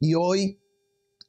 Y 0.00 0.14
hoy 0.14 0.60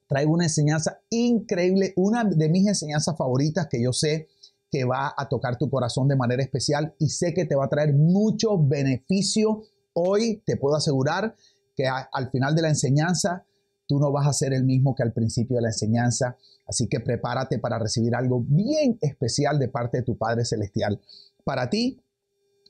traigo 0.08 0.34
una 0.34 0.46
enseñanza 0.46 1.00
increíble, 1.10 1.94
una 1.96 2.24
de 2.24 2.50
mis 2.50 2.68
enseñanzas 2.68 3.18
favoritas 3.18 3.68
que 3.70 3.82
yo 3.82 3.94
sé 3.94 4.28
que 4.70 4.84
va 4.84 5.14
a 5.16 5.30
tocar 5.30 5.58
tu 5.58 5.70
corazón 5.70 6.08
de 6.08 6.18
manera 6.18 6.44
especial 6.44 6.94
y 7.00 7.08
sé 7.10 7.34
que 7.34 7.46
te 7.46 7.56
va 7.56 7.66
a 7.66 7.70
traer 7.70 7.94
mucho 7.94 8.58
beneficio. 8.58 9.62
Hoy 9.94 10.44
te 10.46 10.58
puedo 10.58 10.76
asegurar 10.76 11.36
que 11.76 11.88
al 11.88 12.30
final 12.30 12.56
de 12.56 12.62
la 12.64 12.70
enseñanza 12.70 13.46
tú 13.88 14.00
no 14.00 14.12
vas 14.12 14.28
a 14.28 14.34
ser 14.34 14.54
el 14.54 14.66
mismo 14.66 14.96
que 14.96 15.04
al 15.04 15.14
principio 15.14 15.56
de 15.56 15.62
la 15.62 15.70
enseñanza. 15.70 16.36
Así 16.68 16.88
que 16.88 17.00
prepárate 17.00 17.60
para 17.60 17.80
recibir 17.80 18.16
algo 18.16 18.44
bien 18.46 18.98
especial 19.02 19.60
de 19.60 19.70
parte 19.70 20.00
de 20.00 20.04
tu 20.04 20.18
Padre 20.18 20.44
Celestial 20.44 21.00
para 21.44 21.70
ti. 21.70 22.02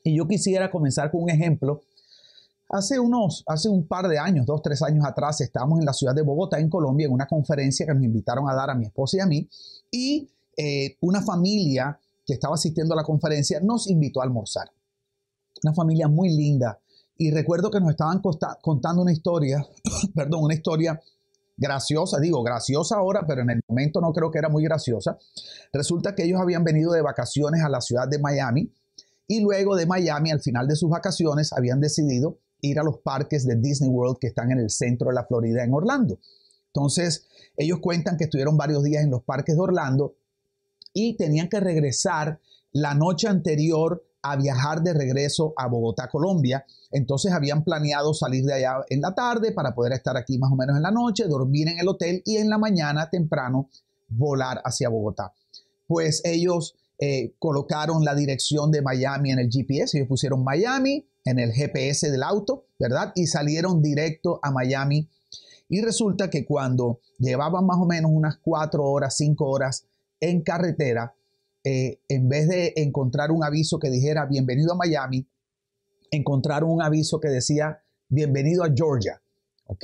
Y 0.03 0.17
yo 0.17 0.27
quisiera 0.27 0.69
comenzar 0.69 1.09
con 1.09 1.23
un 1.23 1.29
ejemplo 1.29 1.81
Hace 2.69 2.99
unos, 2.99 3.43
hace 3.47 3.69
un 3.69 3.87
par 3.87 4.07
de 4.07 4.17
años, 4.17 4.45
dos, 4.45 4.61
tres 4.61 4.81
años 4.81 5.05
atrás, 5.05 5.39
estábamos 5.41 5.79
en 5.79 5.85
la 5.85 5.93
ciudad 5.93 6.15
de 6.15 6.23
Bogotá, 6.23 6.59
en 6.59 6.69
Colombia, 6.69 7.05
en 7.05 7.13
una 7.13 7.27
conferencia 7.27 7.85
que 7.85 7.93
nos 7.93 8.03
invitaron 8.03 8.49
a 8.49 8.55
dar 8.55 8.71
a 8.71 8.75
mi 8.75 8.85
esposa 8.85 9.17
y 9.17 9.19
a 9.19 9.25
mí, 9.27 9.47
y 9.91 10.27
eh, 10.57 10.97
una 11.01 11.21
familia 11.21 11.99
que 12.25 12.33
estaba 12.33 12.55
asistiendo 12.55 12.93
a 12.93 12.97
la 12.97 13.03
conferencia 13.03 13.59
nos 13.59 13.87
invitó 13.87 14.21
a 14.21 14.23
almorzar. 14.23 14.71
Una 15.63 15.73
familia 15.73 16.07
muy 16.07 16.29
linda. 16.35 16.79
Y 17.17 17.31
recuerdo 17.31 17.69
que 17.69 17.79
nos 17.79 17.91
estaban 17.91 18.21
contando 18.61 19.03
una 19.03 19.13
historia, 19.13 19.65
perdón, 20.15 20.43
una 20.43 20.55
historia 20.55 20.99
graciosa, 21.55 22.19
digo 22.19 22.43
graciosa 22.43 22.97
ahora, 22.97 23.25
pero 23.25 23.41
en 23.43 23.51
el 23.51 23.61
momento 23.67 24.01
no 24.01 24.11
creo 24.11 24.31
que 24.31 24.39
era 24.39 24.49
muy 24.49 24.63
graciosa. 24.63 25.17
Resulta 25.71 26.15
que 26.15 26.23
ellos 26.23 26.41
habían 26.41 26.63
venido 26.63 26.91
de 26.91 27.01
vacaciones 27.01 27.63
a 27.63 27.69
la 27.69 27.79
ciudad 27.79 28.07
de 28.09 28.19
Miami 28.19 28.73
y 29.27 29.41
luego 29.41 29.75
de 29.75 29.85
Miami, 29.85 30.31
al 30.31 30.41
final 30.41 30.67
de 30.67 30.75
sus 30.75 30.89
vacaciones, 30.89 31.53
habían 31.53 31.79
decidido 31.79 32.39
ir 32.65 32.79
a 32.79 32.83
los 32.83 32.99
parques 32.99 33.45
de 33.45 33.55
Disney 33.55 33.89
World 33.89 34.17
que 34.19 34.27
están 34.27 34.51
en 34.51 34.59
el 34.59 34.69
centro 34.69 35.09
de 35.09 35.15
la 35.15 35.25
Florida, 35.25 35.63
en 35.63 35.73
Orlando. 35.73 36.19
Entonces, 36.67 37.27
ellos 37.57 37.79
cuentan 37.79 38.17
que 38.17 38.25
estuvieron 38.25 38.57
varios 38.57 38.83
días 38.83 39.03
en 39.03 39.11
los 39.11 39.23
parques 39.23 39.55
de 39.55 39.61
Orlando 39.61 40.15
y 40.93 41.15
tenían 41.15 41.49
que 41.49 41.59
regresar 41.59 42.39
la 42.71 42.93
noche 42.93 43.27
anterior 43.27 44.03
a 44.21 44.35
viajar 44.35 44.81
de 44.81 44.93
regreso 44.93 45.53
a 45.55 45.67
Bogotá, 45.67 46.09
Colombia. 46.09 46.65
Entonces 46.91 47.31
habían 47.31 47.63
planeado 47.63 48.13
salir 48.13 48.43
de 48.43 48.55
allá 48.55 48.77
en 48.89 49.01
la 49.01 49.13
tarde 49.13 49.51
para 49.51 49.75
poder 49.75 49.93
estar 49.93 50.17
aquí 50.17 50.39
más 50.39 50.51
o 50.51 50.55
menos 50.55 50.75
en 50.75 50.81
la 50.81 50.91
noche, 50.91 51.27
dormir 51.27 51.67
en 51.67 51.79
el 51.79 51.87
hotel 51.87 52.23
y 52.25 52.37
en 52.37 52.49
la 52.49 52.57
mañana 52.57 53.09
temprano 53.09 53.69
volar 54.07 54.61
hacia 54.65 54.89
Bogotá. 54.89 55.33
Pues 55.87 56.21
ellos 56.25 56.75
eh, 56.99 57.35
colocaron 57.39 58.05
la 58.05 58.15
dirección 58.15 58.71
de 58.71 58.81
Miami 58.81 59.31
en 59.31 59.39
el 59.39 59.49
GPS, 59.49 59.97
ellos 59.97 60.07
pusieron 60.07 60.43
Miami, 60.43 61.07
en 61.25 61.39
el 61.39 61.51
GPS 61.51 62.09
del 62.09 62.23
auto, 62.23 62.67
¿verdad? 62.79 63.11
Y 63.15 63.27
salieron 63.27 63.81
directo 63.81 64.39
a 64.43 64.51
Miami. 64.51 65.09
Y 65.67 65.81
resulta 65.81 66.29
que 66.29 66.45
cuando 66.45 67.01
llevaban 67.17 67.65
más 67.65 67.77
o 67.79 67.85
menos 67.85 68.11
unas 68.13 68.37
cuatro 68.37 68.85
horas, 68.85 69.17
cinco 69.17 69.49
horas 69.49 69.87
en 70.19 70.41
carretera, 70.41 71.15
eh, 71.63 71.99
en 72.07 72.29
vez 72.29 72.47
de 72.47 72.73
encontrar 72.77 73.31
un 73.31 73.43
aviso 73.43 73.79
que 73.79 73.89
dijera 73.89 74.25
bienvenido 74.27 74.73
a 74.73 74.77
Miami, 74.77 75.27
encontraron 76.11 76.69
un 76.69 76.81
aviso 76.81 77.19
que 77.19 77.29
decía 77.29 77.81
bienvenido 78.07 78.63
a 78.63 78.71
Georgia. 78.73 79.21
¿Ok? 79.65 79.83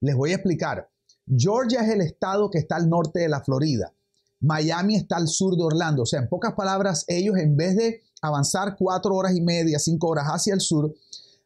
Les 0.00 0.16
voy 0.16 0.32
a 0.32 0.34
explicar. 0.34 0.90
Georgia 1.26 1.82
es 1.82 1.90
el 1.90 2.00
estado 2.00 2.50
que 2.50 2.58
está 2.58 2.74
al 2.74 2.88
norte 2.88 3.20
de 3.20 3.28
la 3.28 3.40
Florida. 3.40 3.94
Miami 4.42 4.96
está 4.96 5.16
al 5.16 5.28
sur 5.28 5.56
de 5.56 5.62
Orlando. 5.62 6.02
O 6.02 6.06
sea, 6.06 6.20
en 6.20 6.28
pocas 6.28 6.52
palabras, 6.54 7.04
ellos 7.06 7.36
en 7.38 7.56
vez 7.56 7.76
de 7.76 8.02
avanzar 8.20 8.76
cuatro 8.76 9.14
horas 9.14 9.34
y 9.34 9.40
media, 9.40 9.78
cinco 9.78 10.08
horas 10.08 10.26
hacia 10.26 10.52
el 10.52 10.60
sur, 10.60 10.94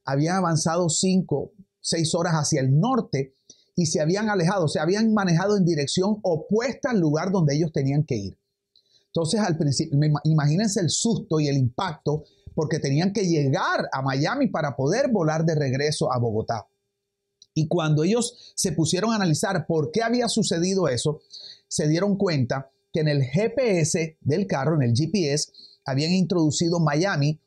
habían 0.05 0.37
avanzado 0.37 0.89
cinco, 0.89 1.53
seis 1.81 2.15
horas 2.15 2.35
hacia 2.35 2.61
el 2.61 2.79
norte 2.79 3.35
y 3.75 3.87
se 3.87 4.01
habían 4.01 4.31
alejado, 4.31 4.67
se 4.67 4.81
habían 4.81 5.13
manejado 5.13 5.57
en 5.57 5.65
dirección 5.65 6.19
opuesta 6.23 6.91
al 6.91 7.01
lugar 7.01 7.31
donde 7.31 7.55
ellos 7.55 7.71
tenían 7.71 8.05
que 8.05 8.17
ir. 8.17 8.39
Entonces, 9.09 9.41
al 9.41 9.59
principio, 9.59 9.99
imagínense 10.25 10.81
el 10.81 10.91
susto 10.91 11.39
y 11.39 11.49
el 11.49 11.57
impacto 11.57 12.25
porque 12.55 12.79
tenían 12.79 13.13
que 13.13 13.27
llegar 13.27 13.89
a 13.93 14.01
Miami 14.01 14.49
para 14.49 14.75
poder 14.75 15.11
volar 15.11 15.45
de 15.45 15.55
regreso 15.55 16.11
a 16.11 16.19
Bogotá. 16.19 16.67
Y 17.53 17.69
cuando 17.69 18.05
ellos 18.05 18.53
se 18.55 18.73
pusieron 18.73 19.13
a 19.13 19.17
analizar 19.17 19.67
por 19.67 19.91
qué 19.91 20.03
había 20.03 20.29
sucedido 20.29 20.89
eso, 20.89 21.21
se 21.69 21.89
dieron 21.89 22.17
cuenta 22.17 22.71
que 22.97 23.01
en 23.01 23.09
el 23.09 23.25
GPS 23.25 24.17
del 24.23 24.47
carro, 24.47 24.75
en 24.77 24.89
el 24.89 24.95
GPS, 24.97 25.53
habían 25.85 26.13
introducido 26.13 26.81
Miami, 26.81 27.39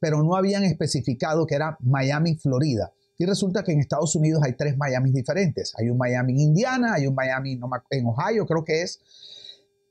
pero 0.00 0.24
no 0.24 0.34
habían 0.34 0.64
especificado 0.64 1.46
que 1.46 1.54
era 1.54 1.76
Miami, 1.78 2.34
Florida. 2.34 2.92
Y 3.16 3.24
resulta 3.24 3.62
que 3.62 3.70
en 3.70 3.78
Estados 3.78 4.16
Unidos 4.16 4.42
hay 4.44 4.56
tres 4.56 4.76
Miami 4.76 5.12
diferentes. 5.12 5.72
Hay 5.78 5.88
un 5.88 5.98
Miami 5.98 6.32
en 6.32 6.40
Indiana, 6.40 6.94
hay 6.94 7.06
un 7.06 7.14
Miami 7.14 7.60
en 7.90 8.06
Ohio, 8.06 8.44
creo 8.44 8.64
que 8.64 8.82
es. 8.82 8.98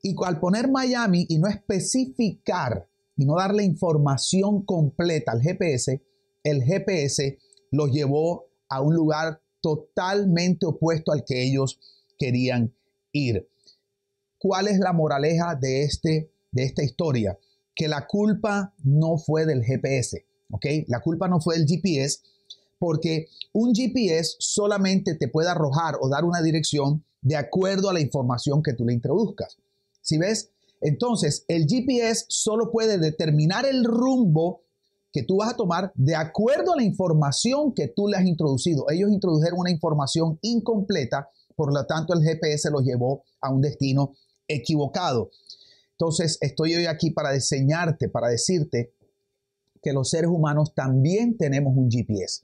Y 0.02 0.14
al 0.26 0.40
poner 0.40 0.70
Miami 0.70 1.24
y 1.26 1.38
no 1.38 1.48
especificar 1.48 2.86
y 3.16 3.24
no 3.24 3.36
darle 3.36 3.64
información 3.64 4.62
completa 4.62 5.32
al 5.32 5.40
GPS, 5.40 6.02
el 6.44 6.62
GPS 6.64 7.38
los 7.70 7.90
llevó 7.90 8.44
a 8.68 8.82
un 8.82 8.94
lugar 8.94 9.40
totalmente 9.62 10.66
opuesto 10.66 11.12
al 11.12 11.24
que 11.24 11.42
ellos 11.42 11.80
querían 12.18 12.74
ir. 13.12 13.48
¿Cuál 14.38 14.68
es 14.68 14.78
la 14.78 14.92
moraleja 14.92 15.54
de, 15.54 15.82
este, 15.82 16.30
de 16.52 16.64
esta 16.64 16.82
historia? 16.82 17.38
que 17.78 17.86
la 17.86 18.08
culpa 18.08 18.74
no 18.82 19.18
fue 19.18 19.46
del 19.46 19.62
GPS, 19.62 20.26
¿ok? 20.50 20.66
La 20.88 21.00
culpa 21.00 21.28
no 21.28 21.40
fue 21.40 21.56
del 21.56 21.66
GPS 21.66 22.18
porque 22.80 23.28
un 23.52 23.72
GPS 23.72 24.34
solamente 24.40 25.14
te 25.14 25.28
puede 25.28 25.48
arrojar 25.48 25.94
o 26.00 26.08
dar 26.08 26.24
una 26.24 26.42
dirección 26.42 27.04
de 27.22 27.36
acuerdo 27.36 27.88
a 27.88 27.92
la 27.92 28.00
información 28.00 28.64
que 28.64 28.74
tú 28.74 28.84
le 28.84 28.94
introduzcas. 28.94 29.58
Si 30.00 30.18
ves? 30.18 30.50
Entonces, 30.80 31.44
el 31.46 31.66
GPS 31.68 32.24
solo 32.28 32.72
puede 32.72 32.98
determinar 32.98 33.64
el 33.64 33.84
rumbo 33.84 34.62
que 35.12 35.22
tú 35.22 35.36
vas 35.36 35.52
a 35.52 35.56
tomar 35.56 35.92
de 35.94 36.16
acuerdo 36.16 36.72
a 36.72 36.76
la 36.76 36.82
información 36.82 37.72
que 37.74 37.86
tú 37.86 38.08
le 38.08 38.16
has 38.16 38.26
introducido. 38.26 38.86
Ellos 38.90 39.10
introdujeron 39.10 39.60
una 39.60 39.70
información 39.70 40.38
incompleta, 40.42 41.28
por 41.54 41.72
lo 41.72 41.86
tanto 41.86 42.12
el 42.12 42.24
GPS 42.24 42.70
los 42.70 42.82
llevó 42.82 43.22
a 43.40 43.52
un 43.52 43.60
destino 43.60 44.14
equivocado. 44.48 45.30
Entonces, 45.92 46.38
estoy 46.40 46.74
hoy 46.74 46.86
aquí 46.86 47.10
para 47.10 47.32
diseñarte, 47.32 48.08
para 48.08 48.28
decirte 48.28 48.92
que 49.82 49.92
los 49.92 50.10
seres 50.10 50.30
humanos 50.30 50.74
también 50.74 51.36
tenemos 51.36 51.76
un 51.76 51.90
GPS. 51.90 52.42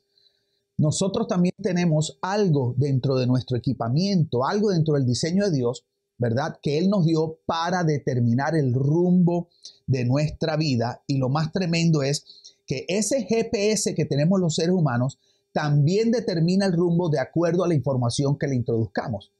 Nosotros 0.77 1.29
también 1.29 1.55
tenemos 1.63 2.19
algo 2.21 2.75
dentro 2.77 3.17
de 3.17 3.27
nuestro 3.27 3.57
equipamiento, 3.57 4.45
algo 4.45 4.71
dentro 4.71 4.95
del 4.95 5.07
diseño 5.07 5.45
de 5.45 5.57
Dios, 5.57 5.85
¿verdad? 6.19 6.59
Que 6.61 6.79
Él 6.79 6.89
nos 6.89 7.07
dio 7.07 7.39
para 7.47 7.85
determinar 7.85 8.57
el 8.57 8.75
rumbo 8.75 9.49
de 9.87 10.05
nuestra 10.05 10.57
vida. 10.57 11.03
Y 11.07 11.19
lo 11.19 11.29
más 11.29 11.53
tremendo 11.53 12.03
es 12.03 12.25
que 12.67 12.87
ese 12.89 13.23
GPS 13.23 13.95
que 13.95 14.05
tenemos 14.05 14.41
los 14.41 14.57
seres 14.57 14.75
humanos 14.75 15.19
también 15.53 16.11
determina 16.11 16.67
el 16.67 16.73
rumbo 16.73 17.09
de 17.09 17.21
acuerdo 17.21 17.63
a 17.63 17.69
la 17.69 17.75
información 17.75 18.37
que 18.37 18.49
le 18.49 18.57
introduzcamos. 18.57 19.31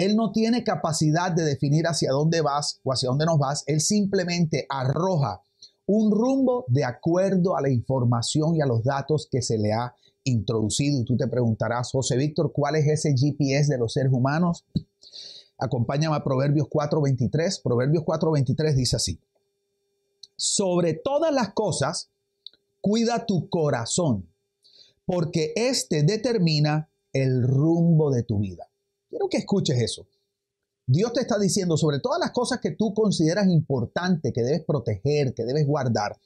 Él 0.00 0.16
no 0.16 0.32
tiene 0.32 0.64
capacidad 0.64 1.30
de 1.30 1.42
definir 1.42 1.86
hacia 1.86 2.12
dónde 2.12 2.40
vas 2.40 2.80
o 2.84 2.90
hacia 2.90 3.10
dónde 3.10 3.26
nos 3.26 3.38
vas. 3.38 3.64
Él 3.66 3.82
simplemente 3.82 4.64
arroja 4.70 5.42
un 5.84 6.10
rumbo 6.10 6.64
de 6.68 6.84
acuerdo 6.84 7.54
a 7.54 7.60
la 7.60 7.68
información 7.68 8.56
y 8.56 8.62
a 8.62 8.66
los 8.66 8.82
datos 8.82 9.28
que 9.30 9.42
se 9.42 9.58
le 9.58 9.74
ha 9.74 9.94
introducido. 10.24 11.02
Y 11.02 11.04
tú 11.04 11.18
te 11.18 11.28
preguntarás, 11.28 11.90
José 11.92 12.16
Víctor, 12.16 12.50
¿cuál 12.50 12.76
es 12.76 12.86
ese 12.86 13.14
GPS 13.14 13.70
de 13.70 13.76
los 13.76 13.92
seres 13.92 14.10
humanos? 14.10 14.64
Acompáñame 15.58 16.16
a 16.16 16.24
Proverbios 16.24 16.68
4:23. 16.70 17.60
Proverbios 17.62 18.02
4:23 18.02 18.74
dice 18.74 18.96
así. 18.96 19.20
Sobre 20.34 20.94
todas 20.94 21.34
las 21.34 21.52
cosas, 21.52 22.08
cuida 22.80 23.26
tu 23.26 23.50
corazón, 23.50 24.30
porque 25.04 25.52
éste 25.56 26.04
determina 26.04 26.88
el 27.12 27.42
rumbo 27.42 28.10
de 28.10 28.22
tu 28.22 28.38
vida. 28.38 28.69
Quiero 29.10 29.28
que 29.28 29.38
escuches 29.38 29.76
eso. 29.82 30.06
Dios 30.86 31.12
te 31.12 31.20
está 31.20 31.38
diciendo 31.38 31.76
sobre 31.76 31.98
todas 31.98 32.18
las 32.18 32.30
cosas 32.30 32.60
que 32.60 32.70
tú 32.70 32.94
consideras 32.94 33.48
importantes, 33.48 34.32
que 34.32 34.42
debes 34.42 34.64
proteger, 34.64 35.34
que 35.34 35.44
debes 35.44 35.66
guardar. 35.66 36.16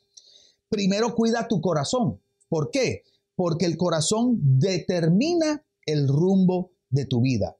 Primero 0.68 1.14
cuida 1.14 1.48
tu 1.48 1.60
corazón. 1.60 2.20
¿Por 2.48 2.70
qué? 2.70 3.02
Porque 3.36 3.66
el 3.66 3.76
corazón 3.76 4.38
determina 4.58 5.64
el 5.86 6.08
rumbo 6.08 6.72
de 6.90 7.04
tu 7.06 7.20
vida. 7.20 7.56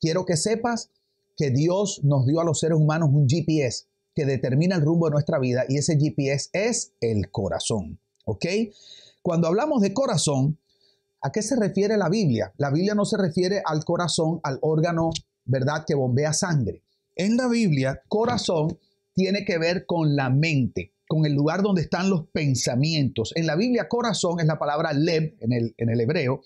Quiero 0.00 0.24
que 0.24 0.36
sepas 0.36 0.90
que 1.36 1.50
Dios 1.50 2.02
nos 2.04 2.26
dio 2.26 2.40
a 2.40 2.44
los 2.44 2.60
seres 2.60 2.78
humanos 2.78 3.10
un 3.12 3.28
GPS 3.28 3.86
que 4.14 4.26
determina 4.26 4.76
el 4.76 4.82
rumbo 4.82 5.06
de 5.06 5.12
nuestra 5.12 5.38
vida 5.38 5.64
y 5.68 5.76
ese 5.78 5.98
GPS 5.98 6.50
es 6.52 6.92
el 7.00 7.30
corazón. 7.30 7.98
¿Ok? 8.24 8.46
Cuando 9.22 9.48
hablamos 9.48 9.80
de 9.80 9.94
corazón, 9.94 10.58
¿A 11.20 11.32
qué 11.32 11.42
se 11.42 11.56
refiere 11.56 11.96
la 11.96 12.08
Biblia? 12.08 12.52
La 12.58 12.70
Biblia 12.70 12.94
no 12.94 13.04
se 13.04 13.16
refiere 13.16 13.60
al 13.64 13.84
corazón, 13.84 14.40
al 14.44 14.58
órgano, 14.62 15.10
¿verdad?, 15.44 15.84
que 15.86 15.94
bombea 15.94 16.32
sangre. 16.32 16.82
En 17.16 17.36
la 17.36 17.48
Biblia, 17.48 18.02
corazón 18.08 18.78
tiene 19.14 19.44
que 19.44 19.58
ver 19.58 19.84
con 19.84 20.14
la 20.14 20.30
mente, 20.30 20.92
con 21.08 21.26
el 21.26 21.32
lugar 21.32 21.62
donde 21.62 21.82
están 21.82 22.08
los 22.08 22.28
pensamientos. 22.28 23.32
En 23.34 23.46
la 23.48 23.56
Biblia, 23.56 23.88
corazón 23.88 24.38
es 24.38 24.46
la 24.46 24.60
palabra 24.60 24.92
lev 24.92 25.34
en 25.40 25.52
el, 25.52 25.74
en 25.76 25.90
el 25.90 26.00
hebreo 26.00 26.42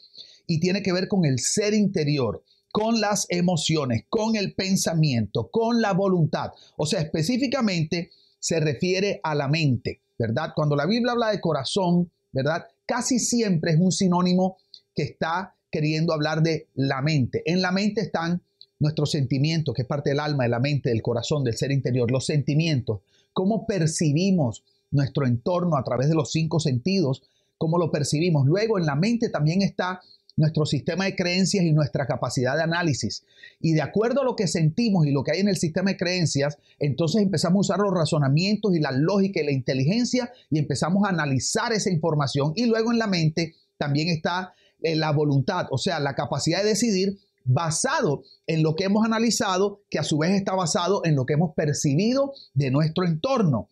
y 0.47 0.59
tiene 0.61 0.83
que 0.83 0.95
ver 0.95 1.09
con 1.09 1.27
el 1.27 1.39
ser 1.39 1.75
interior, 1.75 2.43
con 2.73 3.01
las 3.03 3.27
emociones, 3.29 4.07
con 4.09 4.37
el 4.37 4.55
pensamiento, 4.55 5.51
con 5.51 5.83
la 5.83 5.93
voluntad. 5.93 6.53
O 6.77 6.87
sea, 6.87 7.03
específicamente 7.03 8.11
se 8.39 8.59
refiere 8.59 9.21
a 9.23 9.35
la 9.35 9.49
mente, 9.49 10.01
¿verdad? 10.19 10.53
Cuando 10.57 10.75
la 10.75 10.87
Biblia 10.87 11.13
habla 11.13 11.31
de 11.31 11.41
corazón, 11.41 12.11
¿verdad? 12.33 12.67
Casi 12.87 13.19
siempre 13.19 13.73
es 13.73 13.79
un 13.79 13.93
sinónimo 13.93 14.57
que 14.95 15.03
está 15.03 15.55
queriendo 15.71 16.13
hablar 16.13 16.43
de 16.43 16.69
la 16.75 17.03
mente. 17.03 17.43
En 17.47 17.63
la 17.63 17.73
mente 17.73 18.03
están 18.03 18.43
nuestros 18.79 19.11
sentimientos, 19.13 19.75
que 19.75 19.83
es 19.83 19.89
parte 19.89 20.11
del 20.11 20.21
alma, 20.21 20.45
de 20.45 20.51
la 20.51 20.61
mente, 20.61 20.91
del 20.91 21.03
corazón, 21.03 21.45
del 21.45 21.57
ser 21.57 21.71
interior, 21.71 22.11
los 22.11 22.27
sentimientos, 22.27 23.01
cómo 23.33 23.67
percibimos 23.67 24.65
nuestro 24.91 25.27
entorno 25.27 25.77
a 25.77 25.85
través 25.85 26.09
de 26.09 26.15
los 26.15 26.33
cinco 26.33 26.61
sentidos, 26.61 27.23
cómo 27.59 27.79
lo 27.79 27.91
percibimos. 27.91 28.47
Luego 28.47 28.79
en 28.79 28.87
la 28.87 28.97
mente 28.97 29.31
también 29.31 29.63
está 29.63 30.01
nuestro 30.37 30.67
sistema 30.67 31.05
de 31.05 31.15
creencias 31.15 31.65
y 31.65 31.73
nuestra 31.73 32.07
capacidad 32.07 32.57
de 32.57 32.63
análisis. 32.63 33.25
Y 33.61 33.73
de 33.73 33.83
acuerdo 33.83 34.23
a 34.23 34.25
lo 34.25 34.37
que 34.37 34.47
sentimos 34.47 35.07
y 35.07 35.11
lo 35.11 35.23
que 35.23 35.33
hay 35.33 35.41
en 35.41 35.49
el 35.49 35.57
sistema 35.57 35.91
de 35.91 35.97
creencias, 35.97 36.59
entonces 36.79 37.23
empezamos 37.23 37.71
a 37.71 37.75
usar 37.75 37.85
los 37.85 37.95
razonamientos 37.95 38.75
y 38.75 38.81
la 38.81 38.93
lógica 38.93 39.41
y 39.41 39.45
la 39.45 39.53
inteligencia 39.53 40.33
y 40.51 40.59
empezamos 40.59 41.05
a 41.05 41.11
analizar 41.11 41.73
esa 41.73 41.91
información. 41.91 42.53
Y 42.57 42.67
luego 42.67 42.93
en 42.93 42.99
la 42.99 43.07
mente 43.07 43.55
también 43.77 44.09
está 44.09 44.55
la 44.83 45.13
voluntad, 45.13 45.67
o 45.71 45.79
sea, 45.79 46.01
la 46.01 46.15
capacidad 46.15 46.63
de 46.63 46.71
decidir 46.71 47.19
basado 47.45 48.23
en 48.47 48.63
lo 48.63 48.75
que 48.75 48.85
hemos 48.85 49.05
analizado, 49.05 49.83
que 49.91 49.99
a 49.99 50.05
su 50.05 50.19
vez 50.19 50.33
está 50.33 50.55
basado 50.55 51.03
en 51.05 51.17
lo 51.17 51.27
que 51.27 51.35
hemos 51.35 51.55
percibido 51.55 52.35
de 52.55 52.71
nuestro 52.71 53.05
entorno. 53.05 53.69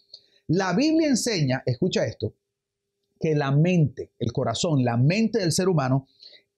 La 0.48 0.72
Biblia 0.72 1.08
enseña, 1.08 1.62
escucha 1.66 2.04
esto, 2.04 2.34
que 3.20 3.34
la 3.34 3.52
mente, 3.52 4.10
el 4.18 4.32
corazón, 4.32 4.84
la 4.84 4.96
mente 4.96 5.38
del 5.38 5.52
ser 5.52 5.68
humano 5.68 6.08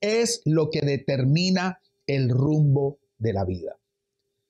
es 0.01 0.43
lo 0.45 0.71
que 0.71 0.81
determina 0.81 1.81
el 2.07 2.29
rumbo 2.29 2.99
de 3.19 3.33
la 3.33 3.45
vida. 3.45 3.79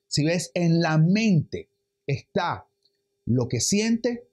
Si 0.07 0.23
ves, 0.23 0.51
en 0.53 0.81
la 0.81 0.97
mente 0.97 1.69
está 2.05 2.67
lo 3.25 3.47
que 3.47 3.59
siente, 3.59 4.27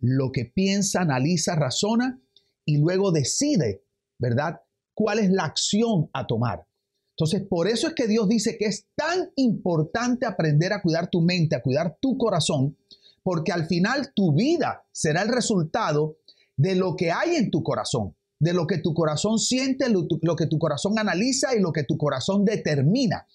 lo 0.00 0.32
que 0.32 0.44
piensa, 0.44 1.00
analiza, 1.00 1.54
razona 1.54 2.20
y 2.64 2.78
luego 2.78 3.10
decide, 3.10 3.82
¿verdad? 4.18 4.60
¿Cuál 4.94 5.18
es 5.18 5.30
la 5.30 5.44
acción 5.44 6.08
a 6.12 6.26
tomar? 6.26 6.64
Entonces, 7.10 7.42
por 7.48 7.68
eso 7.68 7.88
es 7.88 7.94
que 7.94 8.08
Dios 8.08 8.28
dice 8.28 8.56
que 8.58 8.66
es 8.66 8.86
tan 8.96 9.30
importante 9.36 10.26
aprender 10.26 10.72
a 10.72 10.82
cuidar 10.82 11.08
tu 11.08 11.20
mente, 11.20 11.54
a 11.54 11.62
cuidar 11.62 11.96
tu 12.00 12.18
corazón, 12.18 12.76
porque 13.22 13.52
al 13.52 13.66
final 13.66 14.12
tu 14.14 14.32
vida 14.34 14.84
será 14.90 15.22
el 15.22 15.28
resultado 15.28 16.16
de 16.56 16.74
lo 16.74 16.96
que 16.96 17.12
hay 17.12 17.36
en 17.36 17.50
tu 17.50 17.62
corazón, 17.62 18.14
de 18.38 18.52
lo 18.52 18.66
que 18.66 18.78
tu 18.78 18.94
corazón 18.94 19.38
siente, 19.38 19.88
lo, 19.88 20.36
que 20.36 20.46
tu 20.46 20.58
corazón 20.58 20.98
analiza 20.98 21.54
y 21.54 21.60
lo 21.60 21.72
que 21.72 21.84
tu 21.84 21.96
corazón 21.96 22.44
determina. 22.44 23.26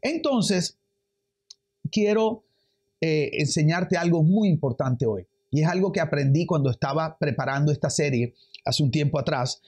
Entonces, 0.00 0.76
quiero 1.90 2.44
eh, 3.00 3.30
enseñarte 3.34 3.96
algo 3.96 4.22
muy 4.22 4.48
importante 4.48 5.06
hoy. 5.06 5.26
Y 5.50 5.62
es 5.62 5.68
algo 5.68 5.92
que 5.92 6.00
aprendí 6.00 6.46
cuando 6.46 6.70
estaba 6.70 7.16
preparando 7.18 7.70
esta 7.70 7.90
serie 7.90 8.34
hace 8.64 8.82
un 8.82 8.90
tiempo 8.90 9.18
atrás. 9.18 9.60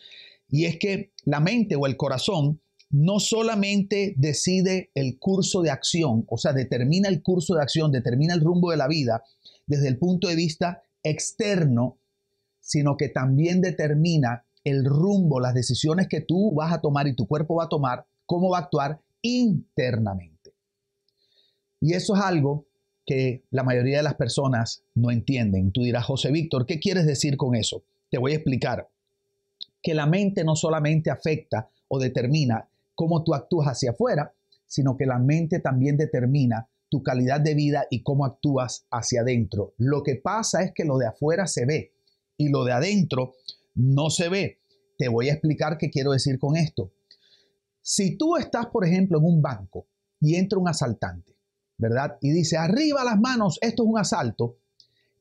Y 0.48 0.64
es 0.64 0.78
que 0.78 1.12
la 1.24 1.40
mente 1.40 1.76
o 1.76 1.86
el 1.86 1.96
corazón 1.96 2.60
no 2.90 3.18
solamente 3.18 4.14
decide 4.16 4.90
el 4.94 5.18
curso 5.18 5.62
de 5.62 5.70
acción, 5.70 6.24
o 6.28 6.38
sea, 6.38 6.52
determina 6.52 7.08
el 7.08 7.22
curso 7.22 7.54
de 7.54 7.62
acción, 7.62 7.90
determina 7.90 8.34
el 8.34 8.40
rumbo 8.40 8.70
de 8.70 8.76
la 8.76 8.86
vida 8.86 9.24
desde 9.66 9.88
el 9.88 9.98
punto 9.98 10.28
de 10.28 10.36
vista 10.36 10.82
externo, 11.02 11.98
sino 12.60 12.96
que 12.96 13.08
también 13.08 13.60
determina 13.60 14.44
el 14.64 14.84
rumbo, 14.84 15.40
las 15.40 15.54
decisiones 15.54 16.08
que 16.08 16.20
tú 16.20 16.52
vas 16.52 16.72
a 16.72 16.80
tomar 16.80 17.06
y 17.06 17.14
tu 17.14 17.26
cuerpo 17.26 17.56
va 17.56 17.64
a 17.64 17.68
tomar, 17.68 18.06
cómo 18.24 18.50
va 18.50 18.58
a 18.58 18.62
actuar 18.62 19.00
internamente. 19.22 20.54
Y 21.80 21.94
eso 21.94 22.16
es 22.16 22.22
algo 22.22 22.66
que 23.04 23.44
la 23.50 23.62
mayoría 23.62 23.98
de 23.98 24.02
las 24.02 24.14
personas 24.14 24.82
no 24.94 25.10
entienden. 25.10 25.70
Tú 25.70 25.82
dirás, 25.82 26.04
José 26.04 26.32
Víctor, 26.32 26.66
¿qué 26.66 26.80
quieres 26.80 27.06
decir 27.06 27.36
con 27.36 27.54
eso? 27.54 27.84
Te 28.10 28.18
voy 28.18 28.32
a 28.32 28.36
explicar 28.36 28.88
que 29.86 29.94
la 29.94 30.06
mente 30.06 30.42
no 30.42 30.56
solamente 30.56 31.12
afecta 31.12 31.70
o 31.86 32.00
determina 32.00 32.68
cómo 32.96 33.22
tú 33.22 33.34
actúas 33.34 33.68
hacia 33.68 33.92
afuera, 33.92 34.34
sino 34.66 34.96
que 34.96 35.06
la 35.06 35.20
mente 35.20 35.60
también 35.60 35.96
determina 35.96 36.68
tu 36.88 37.04
calidad 37.04 37.40
de 37.40 37.54
vida 37.54 37.86
y 37.88 38.02
cómo 38.02 38.24
actúas 38.24 38.88
hacia 38.90 39.20
adentro. 39.20 39.74
Lo 39.78 40.02
que 40.02 40.16
pasa 40.16 40.64
es 40.64 40.72
que 40.74 40.84
lo 40.84 40.98
de 40.98 41.06
afuera 41.06 41.46
se 41.46 41.66
ve 41.66 41.94
y 42.36 42.48
lo 42.48 42.64
de 42.64 42.72
adentro 42.72 43.34
no 43.76 44.10
se 44.10 44.28
ve. 44.28 44.58
Te 44.98 45.06
voy 45.06 45.28
a 45.28 45.34
explicar 45.34 45.78
qué 45.78 45.88
quiero 45.88 46.10
decir 46.10 46.40
con 46.40 46.56
esto. 46.56 46.92
Si 47.80 48.16
tú 48.16 48.36
estás, 48.36 48.66
por 48.66 48.84
ejemplo, 48.84 49.18
en 49.18 49.24
un 49.24 49.40
banco 49.40 49.86
y 50.20 50.34
entra 50.34 50.58
un 50.58 50.66
asaltante, 50.66 51.36
¿verdad? 51.78 52.18
Y 52.20 52.32
dice, 52.32 52.56
arriba 52.56 53.04
las 53.04 53.20
manos, 53.20 53.60
esto 53.62 53.84
es 53.84 53.88
un 53.88 54.00
asalto, 54.00 54.56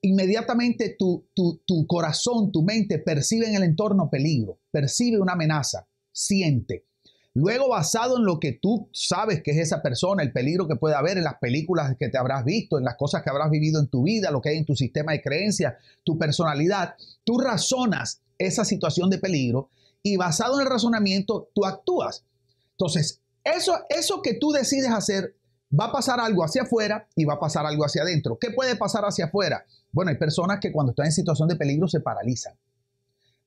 inmediatamente 0.05 0.95
tu, 0.97 1.25
tu, 1.33 1.61
tu 1.65 1.87
corazón, 1.87 2.51
tu 2.51 2.63
mente 2.63 2.99
percibe 2.99 3.47
en 3.47 3.55
el 3.55 3.63
entorno 3.63 4.09
peligro, 4.09 4.59
percibe 4.71 5.19
una 5.19 5.33
amenaza, 5.33 5.87
siente. 6.11 6.85
Luego, 7.33 7.67
basado 7.67 8.17
en 8.17 8.23
lo 8.23 8.39
que 8.39 8.53
tú 8.53 8.87
sabes 8.93 9.43
que 9.43 9.51
es 9.51 9.57
esa 9.57 9.81
persona, 9.81 10.23
el 10.23 10.31
peligro 10.31 10.67
que 10.67 10.77
puede 10.77 10.95
haber 10.95 11.17
en 11.17 11.25
las 11.25 11.37
películas 11.39 11.95
que 11.99 12.07
te 12.07 12.17
habrás 12.17 12.45
visto, 12.45 12.77
en 12.77 12.85
las 12.85 12.95
cosas 12.95 13.23
que 13.23 13.29
habrás 13.29 13.49
vivido 13.49 13.81
en 13.81 13.87
tu 13.87 14.03
vida, 14.03 14.31
lo 14.31 14.41
que 14.41 14.49
hay 14.49 14.57
en 14.57 14.65
tu 14.65 14.75
sistema 14.75 15.11
de 15.11 15.21
creencias, 15.21 15.73
tu 16.03 16.17
personalidad, 16.17 16.95
tú 17.25 17.37
razonas 17.37 18.21
esa 18.37 18.63
situación 18.63 19.09
de 19.09 19.17
peligro 19.17 19.69
y 20.01 20.15
basado 20.15 20.55
en 20.55 20.61
el 20.65 20.71
razonamiento, 20.71 21.49
tú 21.53 21.65
actúas. 21.65 22.23
Entonces, 22.71 23.19
eso, 23.43 23.75
eso 23.89 24.21
que 24.21 24.35
tú 24.35 24.51
decides 24.51 24.91
hacer, 24.91 25.35
va 25.71 25.85
a 25.85 25.91
pasar 25.91 26.19
algo 26.19 26.43
hacia 26.43 26.63
afuera 26.63 27.07
y 27.15 27.25
va 27.25 27.35
a 27.35 27.39
pasar 27.39 27.65
algo 27.65 27.85
hacia 27.85 28.03
adentro. 28.03 28.37
¿Qué 28.39 28.51
puede 28.51 28.75
pasar 28.75 29.03
hacia 29.03 29.25
afuera? 29.25 29.65
Bueno, 29.91 30.11
hay 30.11 30.17
personas 30.17 30.59
que 30.59 30.71
cuando 30.71 30.91
están 30.91 31.07
en 31.07 31.11
situación 31.11 31.47
de 31.47 31.55
peligro 31.55 31.87
se 31.87 31.99
paralizan. 31.99 32.53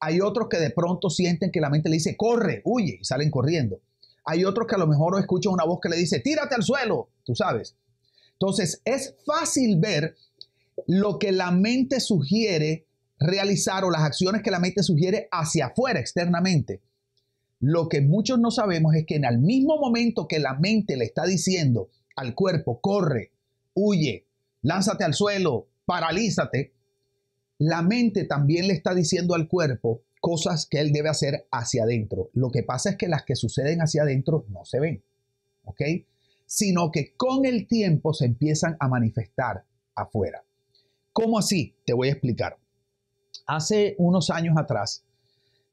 Hay 0.01 0.21
otros 0.21 0.49
que 0.49 0.59
de 0.59 0.71
pronto 0.71 1.11
sienten 1.11 1.51
que 1.51 1.61
la 1.61 1.71
mente 1.71 1.89
le 1.89 1.97
dice, 1.97 2.17
corre, 2.17 2.63
huye, 2.65 2.99
y 3.01 3.05
salen 3.05 3.31
corriendo. 3.31 3.81
Hay 4.25 4.45
otros 4.45 4.67
que 4.67 4.75
a 4.75 4.79
lo 4.79 4.87
mejor 4.87 5.19
escuchan 5.19 5.53
una 5.53 5.65
voz 5.65 5.81
que 5.81 5.89
le 5.89 5.97
dice, 5.97 6.21
tírate 6.21 6.55
al 6.55 6.63
suelo, 6.63 7.09
tú 7.25 7.35
sabes. 7.35 7.77
Entonces, 8.33 8.81
es 8.85 9.17
fácil 9.27 9.79
ver 9.81 10.17
lo 10.87 11.19
que 11.19 11.33
la 11.33 11.51
mente 11.51 11.99
sugiere 11.99 12.87
realizar 13.19 13.85
o 13.85 13.91
las 13.91 14.03
acciones 14.03 14.43
que 14.43 14.51
la 14.51 14.61
mente 14.61 14.83
sugiere 14.83 15.29
hacia 15.33 15.67
afuera, 15.67 15.99
externamente. 15.99 16.81
Lo 17.61 17.89
que 17.89 18.01
muchos 18.01 18.39
no 18.39 18.53
sabemos 18.53 18.95
es 18.95 19.05
que 19.05 19.17
en 19.17 19.25
el 19.25 19.39
mismo 19.39 19.79
momento 19.79 20.29
que 20.29 20.39
la 20.39 20.55
mente 20.55 20.97
le 20.97 21.05
está 21.05 21.25
diciendo 21.25 21.89
al 22.19 22.35
cuerpo, 22.35 22.81
corre, 22.81 23.33
huye, 23.75 24.27
lánzate 24.63 25.05
al 25.05 25.15
suelo, 25.15 25.69
paralízate, 25.85 26.73
la 27.59 27.83
mente 27.83 28.25
también 28.25 28.67
le 28.67 28.75
está 28.75 28.95
diciendo 28.95 29.35
al 29.35 29.49
cuerpo 29.49 30.03
cosas 30.21 30.67
que 30.67 30.81
él 30.81 30.93
debe 30.93 31.09
hacer 31.09 31.47
hacia 31.51 31.85
adentro. 31.85 32.31
Lo 32.35 32.51
que 32.51 32.63
pasa 32.63 32.91
es 32.91 32.97
que 32.97 33.09
las 33.09 33.25
que 33.25 33.37
suceden 33.37 33.81
hacia 33.81 34.03
adentro 34.03 34.47
no 34.49 34.65
se 34.65 34.81
ven, 34.81 35.03
¿ok? 35.65 35.81
Sino 36.45 36.91
que 36.91 37.15
con 37.17 37.47
el 37.47 37.67
tiempo 37.67 38.13
se 38.13 38.27
empiezan 38.27 38.77
a 38.81 38.89
manifestar 38.89 39.65
afuera. 39.95 40.43
¿Cómo 41.13 41.39
así? 41.39 41.75
Te 41.85 41.93
voy 41.93 42.09
a 42.09 42.13
explicar. 42.13 42.59
Hace 43.47 43.95
unos 43.99 44.31
años 44.31 44.57
atrás, 44.59 45.05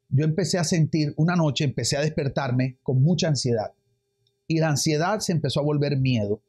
yo 0.09 0.25
empecé 0.25 0.59
a 0.59 0.63
sentir, 0.63 1.13
una 1.17 1.35
noche 1.35 1.63
empecé 1.63 1.97
a 1.97 2.01
despertarme 2.01 2.77
con 2.83 3.01
mucha 3.01 3.27
ansiedad. 3.27 3.73
Y 4.47 4.59
la 4.59 4.69
ansiedad 4.69 5.19
se 5.19 5.31
empezó 5.31 5.59
a 5.59 5.63
volver 5.63 5.97
miedo 5.97 6.41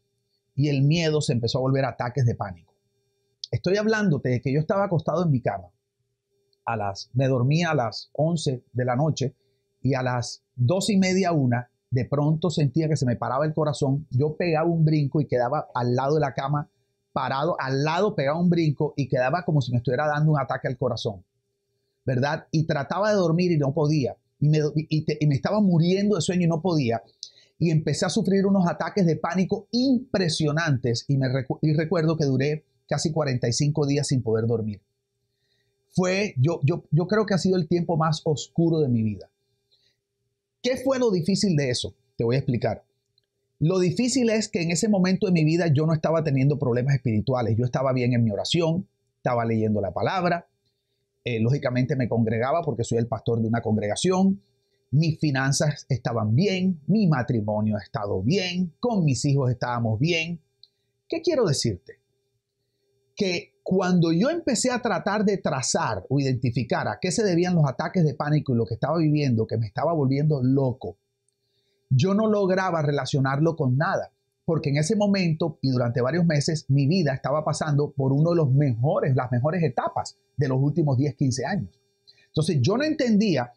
y 0.55 0.69
el 0.69 0.83
miedo 0.83 1.21
se 1.21 1.35
empezó 1.35 1.59
a 1.59 1.63
volver 1.63 1.85
ataques 1.85 2.25
de 2.25 2.35
pánico. 2.35 2.75
Estoy 3.51 3.77
hablándote 3.77 4.31
de 4.31 4.41
que 4.41 4.53
yo 4.53 4.59
estaba 4.59 4.85
acostado 4.85 5.23
en 5.23 5.31
mi 5.31 5.41
cama. 5.41 5.69
A 6.65 6.77
las, 6.77 7.11
me 7.13 7.29
dormía 7.29 7.71
a 7.71 7.75
las 7.75 8.11
11 8.15 8.65
de 8.73 8.85
la 8.85 8.97
noche 8.97 9.37
y 9.83 9.95
a 9.95 10.03
las 10.03 10.43
dos 10.57 10.91
y 10.91 10.97
media, 10.97 11.31
una, 11.33 11.71
de 11.91 12.07
pronto 12.07 12.51
sentía 12.51 12.89
que 12.89 12.97
se 12.97 13.07
me 13.07 13.17
paraba 13.17 13.47
el 13.47 13.55
corazón. 13.55 14.07
Yo 14.11 14.37
pegaba 14.37 14.69
un 14.69 14.85
brinco 14.85 15.21
y 15.21 15.27
quedaba 15.27 15.69
al 15.75 15.95
lado 15.95 16.15
de 16.15 16.21
la 16.21 16.35
cama, 16.35 16.69
parado, 17.13 17.57
al 17.61 17.85
lado 17.85 18.17
pegaba 18.17 18.41
un 18.41 18.51
brinco 18.51 18.95
y 18.97 19.09
quedaba 19.09 19.45
como 19.45 19.61
si 19.61 19.71
me 19.71 19.79
estuviera 19.79 20.09
dando 20.09 20.33
un 20.33 20.41
ataque 20.41 20.67
al 20.67 20.77
corazón. 20.77 21.25
¿Verdad? 22.05 22.47
Y 22.51 22.67
trataba 22.67 23.11
de 23.11 23.17
dormir 23.17 23.53
y 23.53 23.59
no 23.59 23.73
podía. 23.73 24.17
Y 24.41 24.49
me, 24.49 24.59
y 24.75 25.27
me 25.27 25.35
estaba 25.35 25.61
muriendo 25.61 26.17
de 26.17 26.23
sueño 26.23 26.45
y 26.45 26.49
no 26.49 26.61
podía 26.61 27.03
y 27.59 27.71
empecé 27.71 28.07
a 28.07 28.11
sufrir 28.11 28.47
unos 28.47 28.67
ataques 28.67 29.07
de 29.07 29.17
pánico 29.17 29.69
impresionantes 29.71 31.05
y, 31.09 31.17
me 31.17 31.29
y 31.63 31.73
recuerdo 31.75 32.17
que 32.17 32.25
duré 32.25 32.65
casi 32.89 33.13
45 33.13 33.87
días 33.87 34.09
sin 34.09 34.23
poder 34.23 34.47
dormir. 34.47 34.81
Fue, 35.95 36.35
yo, 36.37 36.61
yo, 36.63 36.85
yo 36.91 37.07
creo 37.07 37.25
que 37.25 37.35
ha 37.35 37.39
sido 37.39 37.57
el 37.57 37.69
tiempo 37.69 37.97
más 37.97 38.21
oscuro 38.25 38.81
de 38.81 38.89
mi 38.89 39.03
vida. 39.03 39.31
¿Qué 40.63 40.77
fue 40.77 40.99
lo 40.99 41.11
difícil 41.11 41.57
de 41.57 41.71
eso? 41.71 41.95
Te 42.17 42.25
voy 42.25 42.37
a 42.37 42.39
explicar. 42.39 42.85
Lo 43.59 43.79
difícil 43.79 44.29
es 44.29 44.49
que 44.49 44.61
en 44.61 44.71
ese 44.71 44.89
momento 44.89 45.27
de 45.27 45.33
mi 45.33 45.45
vida 45.45 45.69
yo 45.69 45.87
no 45.87 45.95
estaba 45.95 46.23
teniendo 46.23 46.59
problemas 46.59 46.95
espirituales. 46.95 47.57
Yo 47.57 47.65
estaba 47.65 47.95
bien 47.95 48.13
en 48.13 48.23
mi 48.23 48.31
oración, 48.31 48.87
estaba 49.17 49.47
leyendo 49.47 49.81
la 49.81 49.93
palabra, 49.93 50.47
eh, 51.25 51.41
lógicamente 51.41 51.97
me 51.97 52.09
congregaba 52.09 52.63
porque 52.63 52.85
soy 52.85 52.99
el 52.99 53.09
pastor 53.09 53.41
de 53.41 53.49
una 53.49 53.63
congregación, 53.63 54.43
mis 54.91 55.19
finanzas 55.19 55.87
estaban 55.89 56.35
bien, 56.35 56.81
mi 56.87 57.07
matrimonio 57.07 57.77
ha 57.77 57.83
estado 57.83 58.23
bien, 58.23 58.75
con 58.81 59.05
mis 59.05 59.25
hijos 59.25 59.51
estábamos 59.51 59.99
bien. 59.99 60.41
¿Qué 61.09 61.23
quiero 61.23 61.47
decirte? 61.47 62.01
Que 63.15 63.55
cuando 63.63 64.13
yo 64.13 64.31
empecé 64.31 64.71
a 64.71 64.81
tratar 64.81 65.25
de 65.25 65.39
trazar 65.39 66.05
o 66.09 66.21
identificar 66.21 66.87
a 66.87 66.99
qué 67.01 67.11
se 67.11 67.25
debían 67.25 67.55
los 67.55 67.67
ataques 67.67 68.05
de 68.05 68.15
pánico 68.15 68.53
y 68.55 68.57
lo 68.57 68.65
que 68.65 68.75
estaba 68.75 68.99
viviendo, 68.99 69.47
que 69.47 69.59
me 69.59 69.67
estaba 69.67 69.93
volviendo 69.93 70.41
loco, 70.43 70.99
yo 71.91 72.15
no 72.15 72.29
lograba 72.29 72.83
relacionarlo 72.83 73.57
con 73.57 73.77
nada, 73.77 74.13
porque 74.45 74.71
en 74.71 74.77
ese 74.77 74.97
momento 74.97 75.59
y 75.63 75.71
durante 75.71 76.01
varios 76.01 76.25
meses 76.25 76.67
mi 76.69 76.87
vida 76.87 77.13
estaba 77.13 77.45
pasando 77.45 77.93
por 77.93 78.13
uno 78.13 78.31
de 78.31 78.37
los 78.37 78.53
mejores, 78.53 79.17
las 79.17 79.33
mejores 79.33 79.63
etapas 79.63 80.17
de 80.37 80.49
los 80.49 80.59
últimos 80.61 80.97
10, 80.97 81.17
15 81.17 81.45
años. 81.45 81.81
Entonces 82.29 82.59
yo 82.61 82.77
no 82.77 82.85
entendía 82.85 83.53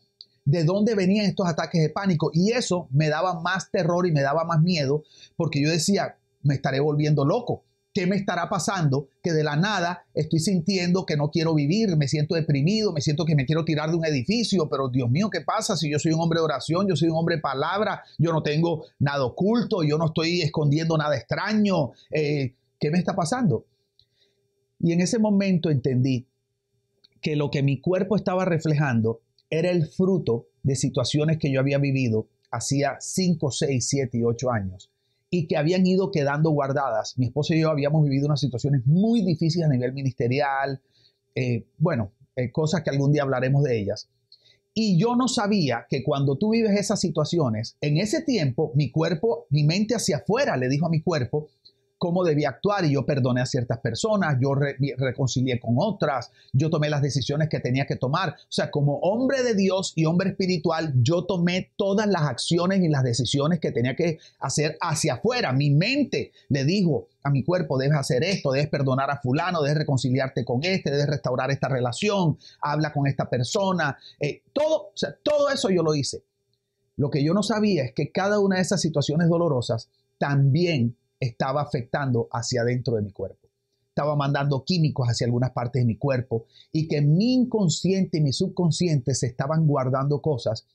de 0.49 0.63
dónde 0.63 0.95
venían 0.95 1.27
estos 1.27 1.47
ataques 1.47 1.79
de 1.79 1.89
pánico 1.89 2.31
y 2.33 2.53
eso 2.53 2.87
me 2.89 3.07
daba 3.07 3.39
más 3.39 3.69
terror 3.69 4.07
y 4.07 4.11
me 4.11 4.21
daba 4.21 4.45
más 4.45 4.61
miedo 4.63 5.03
porque 5.35 5.61
yo 5.61 5.69
decía, 5.69 6.17
me 6.41 6.55
estaré 6.55 6.79
volviendo 6.79 7.23
loco. 7.23 7.63
¿Qué 7.93 8.07
me 8.07 8.15
estará 8.15 8.49
pasando? 8.49 9.09
Que 9.21 9.31
de 9.31 9.43
la 9.43 9.55
nada 9.55 10.05
estoy 10.13 10.39
sintiendo 10.39 11.05
que 11.05 11.17
no 11.17 11.29
quiero 11.29 11.53
vivir, 11.53 11.95
me 11.97 12.07
siento 12.07 12.33
deprimido, 12.33 12.91
me 12.91 13.01
siento 13.01 13.25
que 13.25 13.35
me 13.35 13.45
quiero 13.45 13.63
tirar 13.63 13.91
de 13.91 13.97
un 13.97 14.05
edificio, 14.05 14.67
pero 14.69 14.89
Dios 14.89 15.11
mío, 15.11 15.29
¿qué 15.29 15.41
pasa 15.41 15.77
si 15.77 15.91
yo 15.91 15.99
soy 15.99 16.13
un 16.13 16.21
hombre 16.21 16.39
de 16.39 16.45
oración, 16.45 16.87
yo 16.87 16.95
soy 16.95 17.09
un 17.09 17.17
hombre 17.17 17.35
de 17.35 17.41
palabra, 17.41 18.03
yo 18.17 18.31
no 18.31 18.41
tengo 18.41 18.85
nada 18.97 19.25
oculto, 19.25 19.83
yo 19.83 19.99
no 19.99 20.07
estoy 20.07 20.41
escondiendo 20.41 20.97
nada 20.97 21.15
extraño? 21.15 21.91
Eh, 22.09 22.55
¿Qué 22.79 22.89
me 22.89 22.97
está 22.97 23.15
pasando? 23.15 23.65
Y 24.79 24.93
en 24.93 25.01
ese 25.01 25.19
momento 25.19 25.69
entendí 25.69 26.27
que 27.21 27.35
lo 27.35 27.51
que 27.51 27.61
mi 27.61 27.81
cuerpo 27.81 28.15
estaba 28.15 28.45
reflejando 28.45 29.21
era 29.49 29.69
el 29.71 29.87
fruto 29.87 30.47
de 30.63 30.75
situaciones 30.75 31.37
que 31.37 31.51
yo 31.51 31.59
había 31.59 31.77
vivido 31.77 32.27
hacía 32.51 32.97
5, 32.99 33.51
6, 33.51 33.87
7 33.87 34.17
y 34.17 34.23
8 34.23 34.51
años 34.51 34.91
y 35.29 35.47
que 35.47 35.57
habían 35.57 35.85
ido 35.85 36.11
quedando 36.11 36.49
guardadas. 36.49 37.17
Mi 37.17 37.27
esposo 37.27 37.53
y 37.53 37.61
yo 37.61 37.69
habíamos 37.69 38.03
vivido 38.03 38.25
unas 38.25 38.39
situaciones 38.39 38.85
muy 38.85 39.23
difíciles 39.23 39.67
a 39.67 39.71
nivel 39.71 39.93
ministerial, 39.93 40.81
eh, 41.35 41.67
bueno, 41.77 42.11
eh, 42.35 42.51
cosas 42.51 42.81
que 42.81 42.89
algún 42.89 43.11
día 43.11 43.23
hablaremos 43.23 43.63
de 43.63 43.79
ellas. 43.79 44.09
Y 44.73 44.99
yo 44.99 45.15
no 45.15 45.27
sabía 45.27 45.85
que 45.89 46.03
cuando 46.03 46.37
tú 46.37 46.51
vives 46.51 46.79
esas 46.79 46.99
situaciones, 46.99 47.75
en 47.81 47.97
ese 47.97 48.21
tiempo 48.21 48.71
mi 48.75 48.91
cuerpo, 48.91 49.45
mi 49.49 49.63
mente 49.63 49.95
hacia 49.95 50.17
afuera 50.17 50.57
le 50.57 50.69
dijo 50.69 50.85
a 50.85 50.89
mi 50.89 51.01
cuerpo, 51.01 51.49
cómo 51.99 52.23
debía 52.23 52.49
actuar 52.49 52.85
y 52.85 52.93
yo 52.93 53.05
perdoné 53.05 53.41
a 53.41 53.45
ciertas 53.45 53.77
personas, 53.79 54.37
yo 54.41 54.55
reconcilié 54.55 55.59
con 55.59 55.75
otras, 55.77 56.31
yo 56.53 56.69
tomé 56.69 56.89
las 56.89 57.01
decisiones 57.01 57.49
que 57.49 57.59
tenía 57.59 57.85
que 57.85 57.97
tomar. 57.97 58.29
O 58.29 58.51
sea, 58.51 58.71
como 58.71 58.97
hombre 58.99 59.43
de 59.43 59.53
Dios 59.53 59.93
y 59.95 60.05
hombre 60.05 60.29
espiritual, 60.29 60.93
yo 60.95 61.25
tomé 61.25 61.71
todas 61.75 62.07
las 62.07 62.23
acciones 62.23 62.81
y 62.81 62.87
las 62.87 63.03
decisiones 63.03 63.59
que 63.59 63.71
tenía 63.71 63.95
que 63.95 64.17
hacer 64.39 64.77
hacia 64.79 65.15
afuera. 65.15 65.51
Mi 65.51 65.69
mente 65.69 66.31
le 66.47 66.63
dijo 66.63 67.07
a 67.21 67.29
mi 67.29 67.43
cuerpo, 67.43 67.77
debes 67.77 67.97
hacer 67.97 68.23
esto, 68.23 68.53
debes 68.53 68.69
perdonar 68.69 69.11
a 69.11 69.19
fulano, 69.19 69.61
debes 69.61 69.79
reconciliarte 69.79 70.45
con 70.45 70.63
este, 70.63 70.91
debes 70.91 71.07
restaurar 71.07 71.51
esta 71.51 71.67
relación, 71.67 72.37
habla 72.61 72.93
con 72.93 73.07
esta 73.07 73.29
persona. 73.29 73.97
Eh, 74.21 74.43
todo, 74.53 74.93
todo 75.21 75.49
eso 75.49 75.69
yo 75.69 75.83
lo 75.83 75.93
hice. 75.93 76.23
Lo 76.95 77.09
que 77.09 77.23
yo 77.23 77.33
no 77.33 77.43
sabía 77.43 77.83
es 77.83 77.93
que 77.93 78.11
cada 78.11 78.39
una 78.39 78.55
de 78.55 78.61
esas 78.61 78.81
situaciones 78.81 79.27
dolorosas 79.27 79.89
también 80.17 80.95
estaba 81.19 81.61
afectando 81.61 82.27
hacia 82.31 82.61
adentro 82.61 82.95
de 82.95 83.01
mi 83.01 83.11
cuerpo. 83.11 83.47
Estaba 83.89 84.15
mandando 84.15 84.63
químicos 84.63 85.07
hacia 85.07 85.25
algunas 85.25 85.51
partes 85.51 85.81
de 85.81 85.85
mi 85.85 85.97
cuerpo 85.97 86.45
y 86.71 86.87
que 86.87 87.01
mi 87.01 87.33
inconsciente 87.33 88.19
y 88.19 88.21
mi 88.21 88.31
subconsciente 88.31 89.13
se 89.13 89.27
estaban 89.27 89.67
guardando 89.67 90.21
cosas 90.21 90.67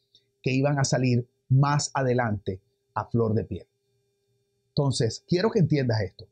que 0.42 0.52
iban 0.52 0.78
a 0.78 0.84
salir 0.84 1.26
más 1.48 1.90
adelante 1.94 2.60
a 2.92 3.06
flor 3.06 3.34
de 3.34 3.44
piel. 3.44 3.66
Entonces, 4.68 5.24
quiero 5.26 5.50
que 5.50 5.60
entiendas 5.60 6.02
esto. 6.02 6.26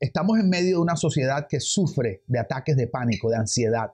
Estamos 0.00 0.38
en 0.38 0.48
medio 0.48 0.76
de 0.76 0.82
una 0.82 0.96
sociedad 0.96 1.48
que 1.48 1.60
sufre 1.60 2.22
de 2.26 2.38
ataques 2.38 2.76
de 2.76 2.86
pánico, 2.86 3.28
de 3.28 3.36
ansiedad, 3.36 3.92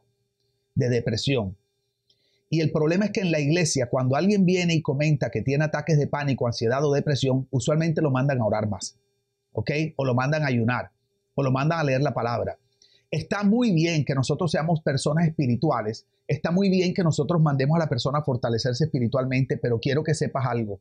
de 0.75 0.89
depresión. 0.91 1.57
Y 2.51 2.61
el 2.61 2.71
problema 2.71 3.07
es 3.07 3.11
que 3.11 3.23
en 3.23 3.33
la 3.33 3.41
iglesia, 3.41 3.89
cuando 3.89 4.15
alguien 4.15 4.45
viene 4.45 4.75
y 4.75 4.83
comenta 4.83 5.31
que 5.31 5.43
tiene 5.43 5.65
ataques 5.65 5.99
de 5.99 6.07
pánico, 6.07 6.47
ansiedad 6.47 6.85
o 6.85 6.93
depresión, 6.93 7.49
usualmente 7.51 8.03
lo 8.03 8.11
mandan 8.11 8.41
a 8.41 8.47
orar 8.47 8.69
más. 8.69 8.97
¿Ok? 9.55 9.71
O 9.97 10.05
lo 10.05 10.15
mandan 10.15 10.43
a 10.43 10.49
ayunar, 10.49 10.91
o 11.35 11.43
lo 11.43 11.51
mandan 11.51 11.81
a 11.81 11.85
leer 11.85 12.03
la 12.03 12.13
palabra. 12.13 12.59
Está 13.11 13.45
muy 13.45 13.73
bien 13.73 14.05
que 14.05 14.15
nosotros 14.15 14.51
seamos 14.51 14.81
personas 14.83 15.27
espirituales, 15.29 16.07
está 16.27 16.51
muy 16.51 16.69
bien 16.69 16.93
que 16.93 17.03
nosotros 17.03 17.41
mandemos 17.41 17.77
a 17.77 17.79
la 17.79 17.89
persona 17.89 18.19
a 18.19 18.25
fortalecerse 18.25 18.85
espiritualmente, 18.85 19.57
pero 19.57 19.79
quiero 19.79 20.03
que 20.03 20.15
sepas 20.15 20.47
algo. 20.47 20.81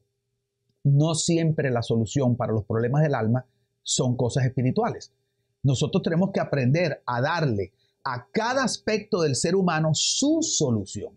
No 0.84 1.15
siempre 1.15 1.70
la 1.70 1.84
solución 1.84 2.36
para 2.36 2.51
los 2.51 2.65
problemas 2.65 3.03
del 3.03 3.15
alma 3.15 3.46
son 3.84 4.18
cosas 4.18 4.46
espirituales. 4.46 5.13
Nosotros 5.62 6.03
tenemos 6.03 6.32
que 6.32 6.39
aprender 6.39 7.01
a 7.06 7.22
darle 7.22 7.72
a 8.03 8.27
cada 8.32 8.63
aspecto 8.63 9.22
del 9.22 9.36
ser 9.36 9.56
humano 9.56 9.92
su 9.94 10.42
solución. 10.42 11.13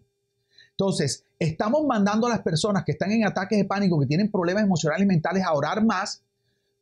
Entonces, 0.71 1.25
estamos 1.39 1.85
mandando 1.87 2.27
a 2.27 2.31
las 2.31 2.43
personas 2.43 2.85
que 2.85 2.93
están 2.93 3.11
en 3.11 3.25
ataques 3.25 3.59
de 3.59 3.65
pánico, 3.65 3.99
que 3.99 4.07
tienen 4.07 4.31
problemas 4.31 4.65
emocionales 4.65 5.05
y 5.05 5.09
mentales, 5.09 5.43
a 5.45 5.55
orar 5.55 5.83
más 5.85 6.23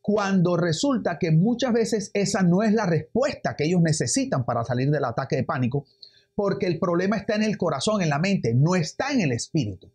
cuando 0.06 0.58
resulta 0.58 1.18
que 1.18 1.30
muchas 1.30 1.72
veces 1.72 2.10
esa 2.12 2.42
no 2.42 2.62
es 2.62 2.74
la 2.74 2.84
respuesta 2.84 3.56
que 3.56 3.64
ellos 3.64 3.80
necesitan 3.80 4.44
para 4.44 4.62
salir 4.62 4.90
del 4.90 5.06
ataque 5.06 5.36
de 5.36 5.44
pánico, 5.44 5.86
porque 6.34 6.66
el 6.66 6.78
problema 6.78 7.16
está 7.16 7.36
en 7.36 7.42
el 7.42 7.56
corazón, 7.56 8.02
en 8.02 8.10
la 8.10 8.18
mente, 8.18 8.52
no 8.52 8.74
está 8.74 9.12
en 9.12 9.22
el 9.22 9.32
espíritu. 9.32 9.90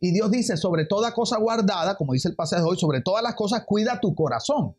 Y 0.00 0.12
Dios 0.12 0.30
dice, 0.30 0.56
sobre 0.56 0.86
toda 0.86 1.12
cosa 1.12 1.36
guardada, 1.36 1.98
como 1.98 2.14
dice 2.14 2.30
el 2.30 2.36
pasaje 2.36 2.62
de 2.62 2.68
hoy, 2.70 2.78
sobre 2.78 3.02
todas 3.02 3.22
las 3.22 3.34
cosas 3.34 3.64
cuida 3.66 4.00
tu 4.00 4.14
corazón. 4.14 4.76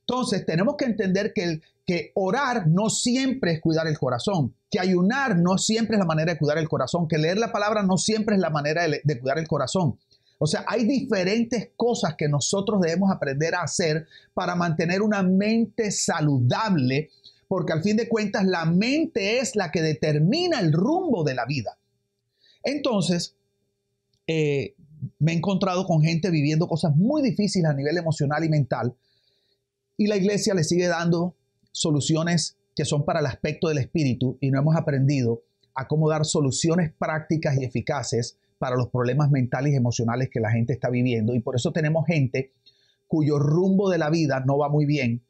Entonces 0.00 0.44
tenemos 0.44 0.76
que 0.76 0.84
entender 0.84 1.32
que, 1.32 1.62
que 1.86 2.12
orar 2.14 2.66
no 2.66 2.90
siempre 2.90 3.52
es 3.52 3.60
cuidar 3.62 3.86
el 3.86 3.98
corazón, 3.98 4.54
que 4.70 4.80
ayunar 4.80 5.38
no 5.38 5.56
siempre 5.56 5.96
es 5.96 5.98
la 5.98 6.04
manera 6.04 6.34
de 6.34 6.38
cuidar 6.38 6.58
el 6.58 6.68
corazón, 6.68 7.08
que 7.08 7.16
leer 7.16 7.38
la 7.38 7.52
palabra 7.52 7.82
no 7.84 7.96
siempre 7.96 8.34
es 8.34 8.40
la 8.42 8.50
manera 8.50 8.86
de 8.86 9.18
cuidar 9.18 9.38
el 9.38 9.48
corazón. 9.48 9.98
O 10.42 10.46
sea, 10.46 10.64
hay 10.66 10.84
diferentes 10.84 11.68
cosas 11.76 12.14
que 12.16 12.26
nosotros 12.26 12.80
debemos 12.80 13.10
aprender 13.10 13.54
a 13.54 13.60
hacer 13.60 14.06
para 14.32 14.54
mantener 14.54 15.02
una 15.02 15.22
mente 15.22 15.90
saludable, 15.90 17.10
porque 17.46 17.74
al 17.74 17.82
fin 17.82 17.98
de 17.98 18.08
cuentas 18.08 18.46
la 18.46 18.64
mente 18.64 19.38
es 19.38 19.54
la 19.54 19.70
que 19.70 19.82
determina 19.82 20.58
el 20.60 20.72
rumbo 20.72 21.24
de 21.24 21.34
la 21.34 21.44
vida. 21.44 21.76
Entonces, 22.62 23.36
eh, 24.26 24.74
me 25.18 25.32
he 25.32 25.36
encontrado 25.36 25.86
con 25.86 26.00
gente 26.00 26.30
viviendo 26.30 26.68
cosas 26.68 26.96
muy 26.96 27.20
difíciles 27.20 27.70
a 27.70 27.74
nivel 27.74 27.98
emocional 27.98 28.42
y 28.42 28.48
mental, 28.48 28.94
y 29.98 30.06
la 30.06 30.16
iglesia 30.16 30.54
le 30.54 30.64
sigue 30.64 30.86
dando 30.86 31.34
soluciones 31.70 32.56
que 32.74 32.86
son 32.86 33.04
para 33.04 33.20
el 33.20 33.26
aspecto 33.26 33.68
del 33.68 33.76
espíritu 33.76 34.38
y 34.40 34.50
no 34.50 34.58
hemos 34.58 34.74
aprendido 34.74 35.42
a 35.74 35.86
cómo 35.86 36.08
dar 36.08 36.24
soluciones 36.24 36.94
prácticas 36.98 37.58
y 37.58 37.64
eficaces 37.64 38.38
para 38.60 38.76
los 38.76 38.90
problemas 38.90 39.30
mentales 39.30 39.72
y 39.72 39.76
emocionales 39.76 40.28
que 40.28 40.38
la 40.38 40.52
gente 40.52 40.74
está 40.74 40.90
viviendo. 40.90 41.34
Y 41.34 41.40
por 41.40 41.56
eso 41.56 41.72
tenemos 41.72 42.06
gente 42.06 42.52
cuyo 43.08 43.38
rumbo 43.38 43.88
de 43.88 43.96
la 43.96 44.10
vida 44.10 44.44
no 44.46 44.58
va 44.58 44.68
muy 44.68 44.84
bien 44.84 45.22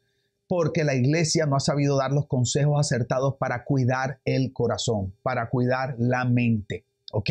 porque 0.49 0.83
la 0.83 0.95
iglesia 0.95 1.45
no 1.45 1.55
ha 1.55 1.61
sabido 1.61 1.95
dar 1.95 2.11
los 2.11 2.27
consejos 2.27 2.77
acertados 2.77 3.35
para 3.39 3.63
cuidar 3.63 4.19
el 4.25 4.51
corazón, 4.51 5.13
para 5.23 5.49
cuidar 5.49 5.95
la 5.97 6.25
mente. 6.25 6.83
¿Ok? 7.13 7.29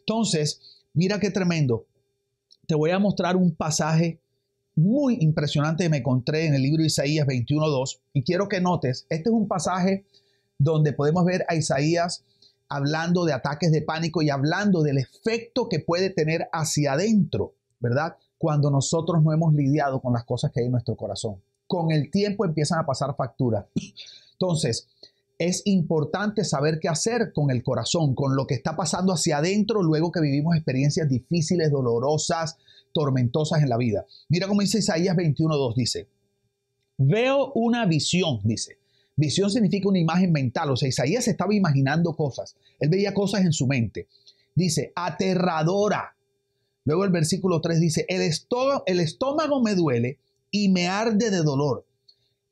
Entonces, 0.00 0.82
mira 0.92 1.20
qué 1.20 1.30
tremendo. 1.30 1.86
Te 2.66 2.74
voy 2.74 2.90
a 2.90 2.98
mostrar 2.98 3.36
un 3.36 3.54
pasaje 3.54 4.18
muy 4.74 5.18
impresionante 5.20 5.84
que 5.84 5.88
me 5.90 5.98
encontré 5.98 6.46
en 6.46 6.54
el 6.54 6.62
libro 6.62 6.80
de 6.80 6.88
Isaías 6.88 7.28
21.2 7.28 8.00
y 8.12 8.24
quiero 8.24 8.48
que 8.48 8.60
notes, 8.60 9.06
este 9.08 9.28
es 9.28 9.34
un 9.34 9.46
pasaje 9.46 10.04
donde 10.58 10.92
podemos 10.92 11.24
ver 11.24 11.44
a 11.48 11.54
Isaías 11.54 12.24
hablando 12.68 13.24
de 13.24 13.32
ataques 13.32 13.72
de 13.72 13.82
pánico 13.82 14.22
y 14.22 14.30
hablando 14.30 14.82
del 14.82 14.98
efecto 14.98 15.68
que 15.68 15.80
puede 15.80 16.10
tener 16.10 16.48
hacia 16.52 16.92
adentro, 16.92 17.54
¿verdad? 17.80 18.16
Cuando 18.36 18.70
nosotros 18.70 19.22
no 19.22 19.32
hemos 19.32 19.54
lidiado 19.54 20.00
con 20.00 20.12
las 20.12 20.24
cosas 20.24 20.52
que 20.52 20.60
hay 20.60 20.66
en 20.66 20.72
nuestro 20.72 20.96
corazón. 20.96 21.36
Con 21.66 21.90
el 21.90 22.10
tiempo 22.10 22.44
empiezan 22.44 22.78
a 22.78 22.86
pasar 22.86 23.14
facturas. 23.16 23.66
Entonces, 24.32 24.88
es 25.38 25.62
importante 25.66 26.44
saber 26.44 26.80
qué 26.80 26.88
hacer 26.88 27.32
con 27.32 27.50
el 27.50 27.62
corazón, 27.62 28.14
con 28.14 28.34
lo 28.34 28.46
que 28.46 28.54
está 28.54 28.76
pasando 28.76 29.12
hacia 29.12 29.38
adentro 29.38 29.82
luego 29.82 30.10
que 30.10 30.20
vivimos 30.20 30.56
experiencias 30.56 31.08
difíciles, 31.08 31.70
dolorosas, 31.70 32.58
tormentosas 32.92 33.62
en 33.62 33.68
la 33.68 33.76
vida. 33.76 34.04
Mira 34.28 34.48
cómo 34.48 34.60
dice 34.60 34.78
Isaías 34.78 35.16
21.2, 35.16 35.74
dice, 35.76 36.08
veo 36.96 37.52
una 37.54 37.86
visión, 37.86 38.40
dice, 38.42 38.77
Visión 39.18 39.50
significa 39.50 39.88
una 39.88 39.98
imagen 39.98 40.30
mental, 40.30 40.70
o 40.70 40.76
sea, 40.76 40.88
Isaías 40.88 41.26
estaba 41.26 41.52
imaginando 41.52 42.14
cosas, 42.14 42.54
él 42.78 42.88
veía 42.88 43.12
cosas 43.12 43.40
en 43.40 43.52
su 43.52 43.66
mente. 43.66 44.06
Dice, 44.54 44.92
aterradora. 44.94 46.14
Luego 46.84 47.04
el 47.04 47.10
versículo 47.10 47.60
3 47.60 47.80
dice, 47.80 48.06
el 48.08 48.22
estómago, 48.22 48.84
el 48.86 49.00
estómago 49.00 49.60
me 49.60 49.74
duele 49.74 50.20
y 50.52 50.68
me 50.68 50.86
arde 50.86 51.30
de 51.30 51.38
dolor. 51.38 51.84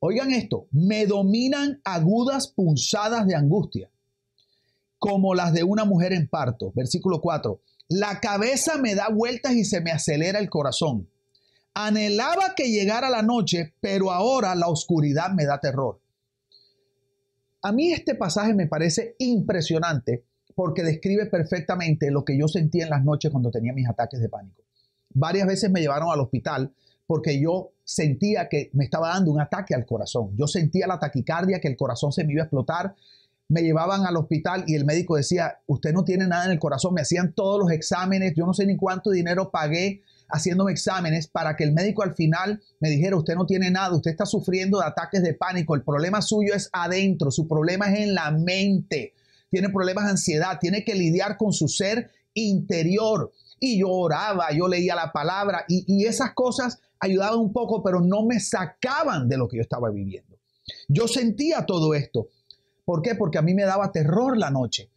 Oigan 0.01 0.33
esto, 0.33 0.67
me 0.73 1.07
dominan 1.07 1.81
agudas 1.85 2.49
punzadas 2.49 3.29
de 3.29 3.37
angustia, 3.37 3.89
como 4.99 5.37
las 5.37 5.53
de 5.53 5.63
una 5.63 5.85
mujer 5.85 6.13
en 6.13 6.27
parto. 6.27 6.73
Versículo 6.75 7.21
4. 7.21 7.61
La 7.91 8.19
cabeza 8.19 8.77
me 8.77 8.97
da 8.97 9.09
vueltas 9.09 9.55
y 9.55 9.65
se 9.65 9.81
me 9.81 9.93
acelera 9.93 10.41
el 10.41 10.51
corazón. 10.51 11.09
Anhelaba 11.75 12.57
que 12.57 12.73
llegara 12.73 13.09
la 13.09 13.23
noche, 13.23 13.73
pero 13.81 14.11
ahora 14.11 14.57
la 14.57 14.67
oscuridad 14.67 15.31
me 15.31 15.45
da 15.45 15.61
terror. 15.61 16.01
A 17.63 17.73
mí 17.73 17.93
este 17.93 18.15
pasaje 18.15 18.55
me 18.55 18.67
parece 18.67 19.17
impresionante 19.19 20.25
porque 20.55 20.83
describe 20.83 21.27
perfectamente 21.27 22.11
lo 22.11 22.25
que 22.25 22.39
yo 22.39 22.49
sentía 22.49 22.85
en 22.85 22.91
las 22.91 23.05
noches 23.05 23.31
cuando 23.31 23.51
tenía 23.51 23.73
mis 23.73 23.89
ataques 23.89 24.21
de 24.21 24.29
pánico. 24.29 24.63
Varias 25.11 25.47
veces 25.47 25.71
me 25.71 25.81
llevaron 25.81 26.11
al 26.11 26.21
hospital 26.21 26.73
porque 27.07 27.41
yo 27.41 27.73
sentía 27.85 28.49
que 28.49 28.71
me 28.73 28.85
estaba 28.85 29.11
dando 29.11 29.31
un 29.31 29.41
ataque 29.41 29.75
al 29.75 29.87
corazón. 29.87 30.31
Yo 30.37 30.47
sentía 30.47 30.87
la 30.87 30.99
taquicardia, 30.99 31.61
que 31.61 31.69
el 31.69 31.77
corazón 31.77 32.13
se 32.13 32.25
me 32.25 32.33
iba 32.33 32.43
a 32.43 32.47
explotar. 32.47 32.95
Me 33.49 33.63
llevaban 33.63 34.05
al 34.07 34.17
hospital 34.17 34.65
y 34.67 34.75
el 34.75 34.85
médico 34.85 35.17
decía, 35.17 35.61
usted 35.67 35.93
no 35.93 36.05
tiene 36.05 36.27
nada 36.27 36.47
en 36.47 36.51
el 36.51 36.59
corazón. 36.59 36.95
Me 36.95 37.03
hacían 37.03 37.33
todos 37.33 37.61
los 37.61 37.71
exámenes. 37.71 38.35
Yo 38.35 38.45
no 38.45 38.55
sé 38.55 38.67
ni 38.67 38.77
cuánto 38.77 39.11
dinero 39.11 39.51
pagué 39.51 40.03
haciéndome 40.29 40.73
exámenes 40.73 41.29
para 41.29 41.57
que 41.57 41.65
el 41.65 41.73
médico 41.73 42.03
al 42.03 42.15
final 42.15 42.63
me 42.81 42.91
dijera, 42.91 43.17
usted 43.17 43.35
no 43.35 43.47
tiene 43.47 43.71
nada, 43.71 43.95
usted 43.95 44.11
está 44.11 44.27
sufriendo 44.27 44.79
de 44.79 44.87
ataques 44.87 45.23
de 45.23 45.35
pánico. 45.35 45.75
El 45.75 45.83
problema 45.83 46.23
suyo 46.23 46.55
es 46.55 46.69
adentro, 46.73 47.31
su 47.31 47.47
problema 47.47 47.93
es 47.93 48.01
en 48.01 48.15
la 48.15 48.31
mente 48.31 49.15
tiene 49.51 49.71
problemas 49.71 50.05
de 50.05 50.11
ansiedad, 50.11 50.59
tiene 50.61 50.85
que 50.85 50.95
lidiar 50.95 51.37
con 51.37 51.53
su 51.53 51.69
ser 51.69 52.11
interior. 52.35 53.33
Y 53.59 53.81
yo 53.81 53.91
oraba, 53.91 54.53
yo 54.53 54.69
leía 54.69 54.95
la 54.95 55.13
palabra 55.13 55.65
y, 55.69 56.05
esas 56.05 56.35
cosas 56.35 56.81
ayudaban 57.01 57.39
un 57.39 57.53
poco, 57.53 57.83
pero 57.83 58.01
no 58.01 58.25
me 58.27 58.41
sacaban 58.41 59.29
de 59.29 59.39
lo 59.39 59.49
que 59.49 59.57
yo 59.57 59.63
estaba 59.63 59.91
viviendo. 59.91 60.37
Yo 60.89 61.09
sentía 61.09 61.65
todo 61.65 61.95
esto. 61.95 62.29
¿Por 62.85 63.03
qué? 63.03 63.15
Porque 63.15 63.39
a 63.39 63.43
mí 63.43 63.55
me 63.55 63.65
daba 63.65 63.93
terror 63.93 64.37
la 64.37 64.51
noche. 64.51 64.91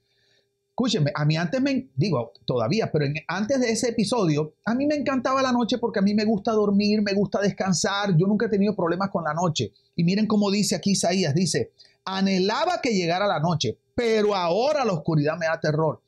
Escúchenme, 0.80 1.12
a 1.14 1.26
mí 1.26 1.36
antes 1.36 1.62
me, 1.62 1.90
digo 1.94 2.32
todavía, 2.46 2.90
pero 2.90 3.06
antes 3.28 3.60
de 3.60 3.70
ese 3.70 3.90
episodio, 3.90 4.54
a 4.64 4.74
mí 4.74 4.88
me 4.88 4.96
encantaba 4.96 5.42
la 5.42 5.52
noche 5.52 5.78
porque 5.78 6.00
a 6.00 6.02
mí 6.02 6.14
me 6.14 6.24
gusta 6.24 6.54
dormir, 6.54 7.02
me 7.02 7.14
gusta 7.14 7.42
descansar, 7.42 8.16
yo 8.16 8.26
nunca 8.28 8.46
he 8.46 8.50
tenido 8.50 8.74
problemas 8.78 9.10
con 9.10 9.26
la 9.26 9.34
noche. 9.34 9.74
Y 9.98 10.06
miren 10.06 10.26
cómo 10.26 10.50
dice 10.50 10.78
aquí 10.78 10.92
Isaías, 10.92 11.36
dice, 11.36 11.74
anhelaba 12.06 12.80
que 12.82 12.94
llegara 12.94 13.28
la 13.28 13.42
noche, 13.42 13.78
pero 13.94 14.34
ahora 14.34 14.86
la 14.86 14.94
oscuridad 14.94 15.38
me 15.38 15.48
da 15.48 15.60
terror. 15.60 16.02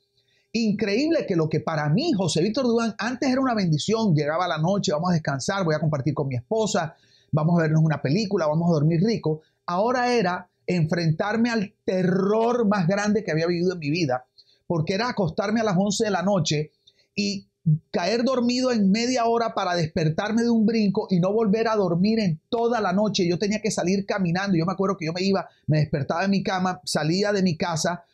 Increíble 0.52 1.26
que 1.26 1.36
lo 1.36 1.50
que 1.50 1.60
para 1.60 1.90
mí, 1.90 2.14
José 2.14 2.40
Víctor 2.40 2.64
Durán, 2.64 2.94
antes 2.96 3.28
era 3.28 3.42
una 3.42 3.52
bendición, 3.54 4.14
llegaba 4.14 4.48
la 4.48 4.56
noche, 4.56 4.92
vamos 4.92 5.10
a 5.10 5.12
descansar, 5.12 5.66
voy 5.66 5.74
a 5.74 5.80
compartir 5.80 6.14
con 6.14 6.28
mi 6.28 6.36
esposa, 6.36 6.96
vamos 7.30 7.58
a 7.58 7.64
vernos 7.64 7.82
una 7.84 8.00
película, 8.00 8.46
vamos 8.46 8.70
a 8.70 8.72
dormir 8.72 9.02
rico, 9.04 9.42
ahora 9.66 10.14
era 10.14 10.48
enfrentarme 10.66 11.50
al 11.50 11.74
terror 11.84 12.66
más 12.66 12.86
grande 12.86 13.22
que 13.22 13.32
había 13.32 13.46
vivido 13.46 13.74
en 13.74 13.78
mi 13.78 13.90
vida, 13.90 14.24
porque 14.72 14.94
era 14.94 15.10
acostarme 15.10 15.60
a 15.60 15.64
las 15.64 15.76
11 15.76 16.04
de 16.04 16.10
la 16.10 16.22
noche 16.22 16.70
y 17.14 17.46
caer 17.90 18.24
dormido 18.24 18.72
en 18.72 18.90
media 18.90 19.26
hora 19.26 19.52
para 19.52 19.74
despertarme 19.74 20.44
de 20.44 20.48
un 20.48 20.64
brinco 20.64 21.08
y 21.10 21.20
no 21.20 21.30
volver 21.30 21.68
a 21.68 21.76
dormir 21.76 22.20
en 22.20 22.40
toda 22.48 22.80
la 22.80 22.94
noche. 22.94 23.28
Yo 23.28 23.38
tenía 23.38 23.60
que 23.60 23.70
salir 23.70 24.06
caminando. 24.06 24.56
Yo 24.56 24.64
me 24.64 24.72
acuerdo 24.72 24.96
que 24.96 25.04
yo 25.04 25.12
me 25.12 25.20
iba, 25.20 25.46
me 25.66 25.80
despertaba 25.80 26.24
en 26.24 26.30
mi 26.30 26.42
cama, 26.42 26.80
salía 26.86 27.32
de 27.32 27.42
mi 27.42 27.54
casa, 27.54 28.04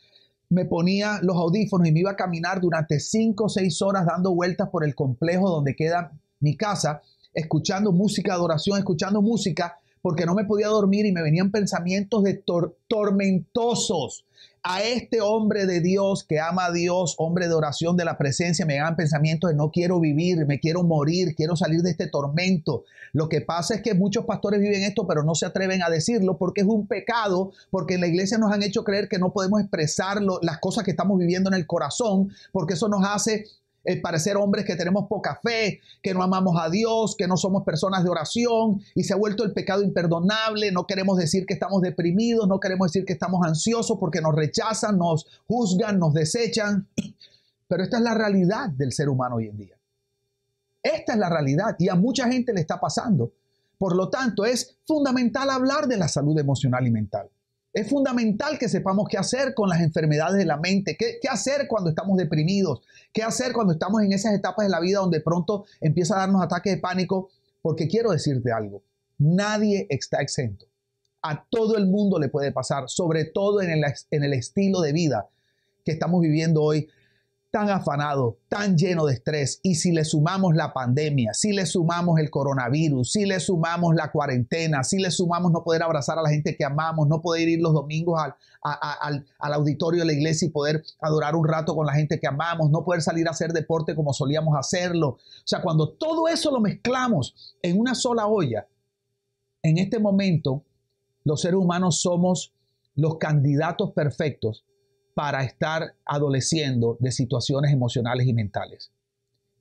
me 0.48 0.64
ponía 0.64 1.20
los 1.22 1.36
audífonos 1.36 1.86
y 1.86 1.92
me 1.92 2.00
iba 2.00 2.10
a 2.10 2.16
caminar 2.16 2.60
durante 2.60 2.98
cinco 2.98 3.44
o 3.44 3.48
seis 3.48 3.80
horas 3.80 4.04
dando 4.04 4.34
vueltas 4.34 4.68
por 4.68 4.84
el 4.84 4.96
complejo 4.96 5.48
donde 5.48 5.76
queda 5.76 6.10
mi 6.40 6.56
casa, 6.56 7.02
escuchando 7.34 7.92
música 7.92 8.34
adoración, 8.34 8.78
escuchando 8.78 9.22
música, 9.22 9.78
porque 10.02 10.26
no 10.26 10.34
me 10.34 10.44
podía 10.44 10.66
dormir 10.66 11.06
y 11.06 11.12
me 11.12 11.22
venían 11.22 11.52
pensamientos 11.52 12.24
de 12.24 12.42
tormentosos 12.88 14.24
a 14.70 14.82
este 14.82 15.22
hombre 15.22 15.64
de 15.64 15.80
Dios 15.80 16.24
que 16.24 16.40
ama 16.40 16.66
a 16.66 16.72
Dios, 16.72 17.14
hombre 17.16 17.48
de 17.48 17.54
oración 17.54 17.96
de 17.96 18.04
la 18.04 18.18
presencia, 18.18 18.66
me 18.66 18.76
dan 18.76 18.96
pensamientos 18.96 19.48
de 19.48 19.56
no 19.56 19.70
quiero 19.70 19.98
vivir, 19.98 20.44
me 20.44 20.60
quiero 20.60 20.82
morir, 20.82 21.34
quiero 21.34 21.56
salir 21.56 21.80
de 21.80 21.90
este 21.90 22.06
tormento. 22.06 22.84
Lo 23.14 23.30
que 23.30 23.40
pasa 23.40 23.76
es 23.76 23.80
que 23.80 23.94
muchos 23.94 24.26
pastores 24.26 24.60
viven 24.60 24.82
esto, 24.82 25.06
pero 25.06 25.22
no 25.22 25.34
se 25.34 25.46
atreven 25.46 25.82
a 25.82 25.88
decirlo 25.88 26.36
porque 26.36 26.60
es 26.60 26.66
un 26.66 26.86
pecado, 26.86 27.52
porque 27.70 27.94
en 27.94 28.02
la 28.02 28.08
iglesia 28.08 28.36
nos 28.36 28.52
han 28.52 28.62
hecho 28.62 28.84
creer 28.84 29.08
que 29.08 29.18
no 29.18 29.32
podemos 29.32 29.58
expresar 29.62 30.20
las 30.42 30.58
cosas 30.58 30.84
que 30.84 30.90
estamos 30.90 31.18
viviendo 31.18 31.48
en 31.48 31.54
el 31.54 31.66
corazón, 31.66 32.30
porque 32.52 32.74
eso 32.74 32.88
nos 32.88 33.06
hace 33.06 33.46
el 33.88 34.02
parecer 34.02 34.36
hombres 34.36 34.66
que 34.66 34.76
tenemos 34.76 35.08
poca 35.08 35.40
fe, 35.42 35.80
que 36.02 36.12
no 36.12 36.22
amamos 36.22 36.56
a 36.60 36.68
Dios, 36.68 37.16
que 37.16 37.26
no 37.26 37.38
somos 37.38 37.64
personas 37.64 38.04
de 38.04 38.10
oración 38.10 38.82
y 38.94 39.02
se 39.04 39.14
ha 39.14 39.16
vuelto 39.16 39.44
el 39.44 39.52
pecado 39.52 39.82
imperdonable. 39.82 40.70
No 40.72 40.86
queremos 40.86 41.16
decir 41.16 41.46
que 41.46 41.54
estamos 41.54 41.80
deprimidos, 41.80 42.46
no 42.46 42.60
queremos 42.60 42.92
decir 42.92 43.06
que 43.06 43.14
estamos 43.14 43.46
ansiosos 43.46 43.96
porque 43.98 44.20
nos 44.20 44.34
rechazan, 44.34 44.98
nos 44.98 45.26
juzgan, 45.46 45.98
nos 45.98 46.12
desechan. 46.12 46.86
Pero 47.66 47.82
esta 47.82 47.96
es 47.96 48.02
la 48.02 48.12
realidad 48.12 48.68
del 48.68 48.92
ser 48.92 49.08
humano 49.08 49.36
hoy 49.36 49.46
en 49.46 49.56
día. 49.56 49.76
Esta 50.82 51.14
es 51.14 51.18
la 51.18 51.30
realidad 51.30 51.74
y 51.78 51.88
a 51.88 51.94
mucha 51.94 52.30
gente 52.30 52.52
le 52.52 52.60
está 52.60 52.78
pasando. 52.78 53.32
Por 53.78 53.96
lo 53.96 54.10
tanto, 54.10 54.44
es 54.44 54.76
fundamental 54.86 55.48
hablar 55.48 55.88
de 55.88 55.96
la 55.96 56.08
salud 56.08 56.38
emocional 56.38 56.86
y 56.86 56.90
mental. 56.90 57.30
Es 57.78 57.88
fundamental 57.88 58.58
que 58.58 58.68
sepamos 58.68 59.06
qué 59.08 59.18
hacer 59.18 59.54
con 59.54 59.68
las 59.68 59.80
enfermedades 59.80 60.36
de 60.36 60.44
la 60.44 60.56
mente, 60.56 60.96
qué, 60.96 61.20
hacer 61.30 61.68
cuando 61.68 61.90
estamos 61.90 62.16
deprimidos, 62.16 62.82
qué 63.12 63.22
hacer 63.22 63.52
cuando 63.52 63.72
estamos 63.72 64.02
en 64.02 64.12
esas 64.12 64.34
etapas 64.34 64.66
de 64.66 64.70
la 64.70 64.80
vida 64.80 64.98
donde 64.98 65.20
pronto 65.20 65.64
empieza 65.80 66.16
a 66.16 66.18
darnos 66.18 66.42
ataques 66.42 66.74
de 66.74 66.80
pánico, 66.80 67.30
porque 67.62 67.86
quiero 67.86 68.10
decirte 68.10 68.50
algo, 68.50 68.82
nadie 69.18 69.86
está 69.90 70.20
exento. 70.20 70.66
A 71.22 71.44
todo 71.48 71.76
el 71.76 71.86
mundo 71.86 72.18
le 72.18 72.28
puede 72.28 72.50
pasar, 72.50 72.88
sobre 72.88 73.26
todo 73.26 73.62
en 73.62 73.70
el, 73.70 74.32
estilo 74.32 74.80
de 74.80 74.92
vida 74.92 75.28
que 75.84 75.92
estamos 75.92 76.20
viviendo 76.20 76.64
hoy, 76.64 76.88
tan 77.50 77.70
afanado, 77.70 78.38
tan 78.48 78.76
lleno 78.76 79.06
de 79.06 79.14
estrés, 79.14 79.60
y 79.62 79.76
si 79.76 79.90
le 79.90 80.04
sumamos 80.04 80.54
la 80.54 80.74
pandemia, 80.74 81.32
si 81.32 81.52
le 81.52 81.64
sumamos 81.64 82.20
el 82.20 82.30
coronavirus, 82.30 83.10
si 83.10 83.24
le 83.24 83.40
sumamos 83.40 83.94
la 83.94 84.12
cuarentena, 84.12 84.84
si 84.84 84.98
le 84.98 85.10
sumamos 85.10 85.50
no 85.50 85.64
poder 85.64 85.82
abrazar 85.82 86.18
a 86.18 86.22
la 86.22 86.28
gente 86.28 86.56
que 86.56 86.64
amamos, 86.64 87.08
no 87.08 87.22
poder 87.22 87.48
ir 87.48 87.60
los 87.62 87.72
domingos 87.72 88.20
al, 88.20 89.24
auditorio 89.38 90.00
de 90.00 90.06
la 90.06 90.12
iglesia 90.12 90.46
y 90.46 90.50
poder 90.50 90.84
adorar 91.00 91.34
un 91.34 91.48
rato 91.48 91.74
con 91.74 91.86
la 91.86 91.94
gente 91.94 92.20
que 92.20 92.26
amamos, 92.26 92.70
no 92.70 92.84
poder 92.84 93.00
salir 93.00 93.26
a 93.28 93.30
hacer 93.30 93.52
deporte 93.52 93.94
como 93.94 94.12
solíamos 94.12 94.54
hacerlo. 94.58 95.08
O 95.08 95.18
sea, 95.46 95.62
cuando 95.62 95.90
todo 95.90 96.28
eso 96.28 96.50
lo 96.50 96.60
mezclamos 96.60 97.56
en 97.62 97.78
una 97.78 97.94
sola 97.94 98.26
olla, 98.26 98.66
en 99.62 99.78
este 99.78 99.98
momento 99.98 100.64
los 101.24 101.40
seres 101.40 101.58
humanos 101.58 102.00
somos 102.02 102.52
los 102.94 103.16
candidatos 103.16 103.92
perfectos 103.92 104.64
para 105.18 105.42
estar 105.42 105.96
adoleciendo 106.04 106.96
de 107.00 107.10
situaciones 107.10 107.72
emocionales 107.72 108.28
y 108.28 108.32
mentales. 108.32 108.92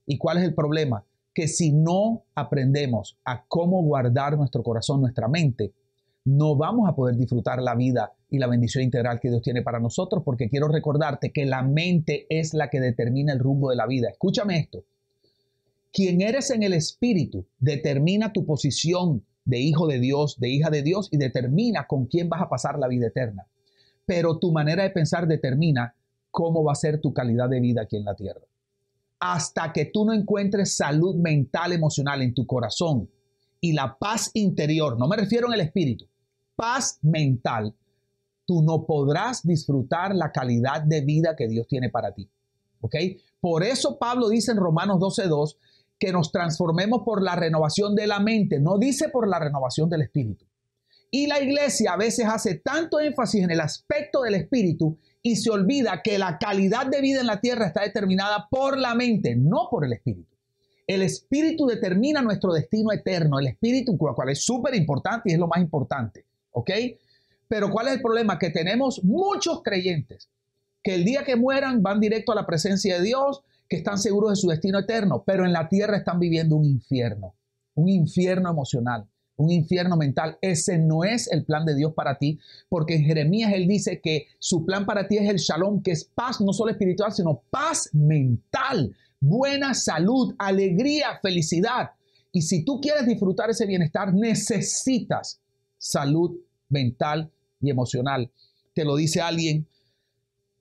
¿Y 0.05 0.19
cuál 0.19 0.37
es 0.37 0.43
el 0.43 0.53
problema? 0.53 1.03
Que 1.33 1.47
si 1.47 1.71
no 1.71 2.25
aprendemos 2.35 3.17
a 3.25 3.43
cómo 3.47 3.81
guardar 3.81 4.37
nuestro 4.37 4.61
corazón, 4.61 5.01
nuestra 5.01 5.27
mente, 5.27 5.73
no 6.25 6.55
vamos 6.57 6.87
a 6.87 6.95
poder 6.95 7.15
disfrutar 7.15 7.59
la 7.63 7.73
vida 7.73 8.13
y 8.29 8.37
la 8.37 8.45
bendición 8.45 8.83
integral 8.83 9.19
que 9.19 9.29
Dios 9.29 9.41
tiene 9.41 9.63
para 9.63 9.79
nosotros, 9.79 10.21
porque 10.23 10.47
quiero 10.47 10.67
recordarte 10.67 11.31
que 11.31 11.47
la 11.47 11.63
mente 11.63 12.27
es 12.29 12.53
la 12.53 12.69
que 12.69 12.79
determina 12.79 13.33
el 13.33 13.39
rumbo 13.39 13.71
de 13.71 13.77
la 13.77 13.87
vida. 13.87 14.09
Escúchame 14.11 14.59
esto. 14.59 14.83
Quien 15.91 16.21
eres 16.21 16.51
en 16.51 16.61
el 16.61 16.73
espíritu 16.73 17.47
determina 17.57 18.31
tu 18.31 18.45
posición 18.45 19.25
de 19.43 19.57
hijo 19.57 19.87
de 19.87 19.99
Dios, 19.99 20.39
de 20.39 20.49
hija 20.49 20.69
de 20.69 20.83
Dios 20.83 21.09
y 21.11 21.17
determina 21.17 21.87
con 21.87 22.05
quién 22.05 22.29
vas 22.29 22.43
a 22.43 22.49
pasar 22.49 22.77
la 22.77 22.87
vida 22.87 23.07
eterna 23.07 23.47
pero 24.07 24.39
tu 24.39 24.53
manera 24.53 24.83
de 24.83 24.89
pensar 24.89 25.27
determina 25.27 25.93
cómo 26.31 26.63
va 26.63 26.71
a 26.71 26.75
ser 26.75 27.01
tu 27.01 27.13
calidad 27.13 27.49
de 27.49 27.59
vida 27.59 27.81
aquí 27.81 27.97
en 27.97 28.05
la 28.05 28.15
tierra. 28.15 28.41
Hasta 29.19 29.73
que 29.73 29.85
tú 29.85 30.05
no 30.05 30.13
encuentres 30.13 30.77
salud 30.77 31.15
mental, 31.15 31.73
emocional 31.73 32.21
en 32.21 32.33
tu 32.33 32.47
corazón 32.47 33.09
y 33.59 33.73
la 33.73 33.97
paz 33.99 34.31
interior, 34.33 34.97
no 34.97 35.09
me 35.09 35.17
refiero 35.17 35.47
en 35.47 35.55
el 35.55 35.61
espíritu, 35.61 36.07
paz 36.55 36.99
mental, 37.01 37.75
tú 38.45 38.61
no 38.61 38.85
podrás 38.85 39.45
disfrutar 39.45 40.15
la 40.15 40.31
calidad 40.31 40.83
de 40.83 41.01
vida 41.01 41.35
que 41.35 41.49
Dios 41.49 41.67
tiene 41.67 41.89
para 41.89 42.13
ti. 42.13 42.29
¿Ok? 42.79 42.95
Por 43.41 43.63
eso 43.63 43.99
Pablo 43.99 44.29
dice 44.29 44.53
en 44.53 44.57
Romanos 44.57 44.99
12.2 44.99 45.57
que 45.99 46.13
nos 46.13 46.31
transformemos 46.31 47.01
por 47.03 47.21
la 47.21 47.35
renovación 47.35 47.93
de 47.93 48.07
la 48.07 48.19
mente, 48.19 48.59
no 48.59 48.77
dice 48.77 49.09
por 49.09 49.27
la 49.27 49.39
renovación 49.39 49.89
del 49.89 50.03
espíritu. 50.03 50.45
Y 51.09 51.27
la 51.27 51.41
iglesia 51.41 51.93
a 51.93 51.97
veces 51.97 52.25
hace 52.25 52.55
tanto 52.55 52.99
énfasis 52.99 53.43
en 53.43 53.51
el 53.51 53.61
aspecto 53.61 54.23
del 54.23 54.35
espíritu 54.35 54.97
y 55.21 55.37
se 55.37 55.49
olvida 55.49 56.01
que 56.03 56.17
la 56.17 56.37
calidad 56.37 56.87
de 56.87 57.01
vida 57.01 57.21
en 57.21 57.27
la 57.27 57.39
tierra 57.39 57.67
está 57.67 57.81
determinada 57.81 58.47
por 58.49 58.77
la 58.77 58.93
mente, 58.93 59.35
no 59.35 59.67
por 59.71 59.85
el 59.85 59.93
espíritu. 59.93 60.35
El 60.85 61.01
espíritu 61.01 61.65
determina 61.65 62.21
nuestro 62.21 62.53
destino 62.53 62.91
eterno, 62.91 63.39
el 63.39 63.47
espíritu, 63.47 63.97
cual 63.97 64.29
es 64.29 64.43
súper 64.43 64.75
importante 64.75 65.29
y 65.29 65.33
es 65.33 65.39
lo 65.39 65.47
más 65.47 65.59
importante, 65.59 66.25
¿ok? 66.51 66.71
Pero 67.47 67.69
¿cuál 67.71 67.87
es 67.87 67.95
el 67.95 68.01
problema? 68.01 68.37
Que 68.39 68.49
tenemos 68.49 69.03
muchos 69.03 69.61
creyentes 69.63 70.29
que 70.83 70.95
el 70.95 71.03
día 71.03 71.23
que 71.23 71.35
mueran 71.35 71.81
van 71.81 71.99
directo 71.99 72.31
a 72.31 72.35
la 72.35 72.45
presencia 72.45 72.97
de 72.97 73.03
Dios, 73.03 73.43
que 73.67 73.77
están 73.77 73.97
seguros 73.97 74.31
de 74.31 74.35
su 74.37 74.47
destino 74.47 74.79
eterno, 74.79 75.23
pero 75.25 75.45
en 75.45 75.51
la 75.51 75.67
tierra 75.67 75.97
están 75.97 76.19
viviendo 76.19 76.55
un 76.55 76.65
infierno, 76.65 77.35
un 77.75 77.89
infierno 77.89 78.49
emocional 78.49 79.07
un 79.37 79.51
infierno 79.51 79.95
mental. 79.95 80.37
Ese 80.41 80.77
no 80.77 81.03
es 81.03 81.31
el 81.31 81.45
plan 81.45 81.65
de 81.65 81.75
Dios 81.75 81.93
para 81.93 82.17
ti, 82.17 82.39
porque 82.69 82.95
en 82.95 83.05
Jeremías 83.05 83.53
él 83.53 83.67
dice 83.67 84.01
que 84.01 84.27
su 84.39 84.65
plan 84.65 84.85
para 84.85 85.07
ti 85.07 85.17
es 85.17 85.29
el 85.29 85.37
shalom, 85.37 85.81
que 85.81 85.91
es 85.91 86.03
paz 86.03 86.41
no 86.41 86.51
solo 86.51 86.71
espiritual, 86.71 87.13
sino 87.13 87.43
paz 87.49 87.89
mental, 87.93 88.95
buena 89.19 89.73
salud, 89.73 90.35
alegría, 90.37 91.19
felicidad. 91.21 91.91
Y 92.31 92.41
si 92.41 92.65
tú 92.65 92.81
quieres 92.81 93.05
disfrutar 93.05 93.49
ese 93.49 93.65
bienestar, 93.65 94.13
necesitas 94.13 95.39
salud 95.77 96.37
mental 96.69 97.31
y 97.61 97.69
emocional. 97.69 98.31
Te 98.73 98.83
lo 98.83 98.95
dice 98.95 99.21
alguien 99.21 99.67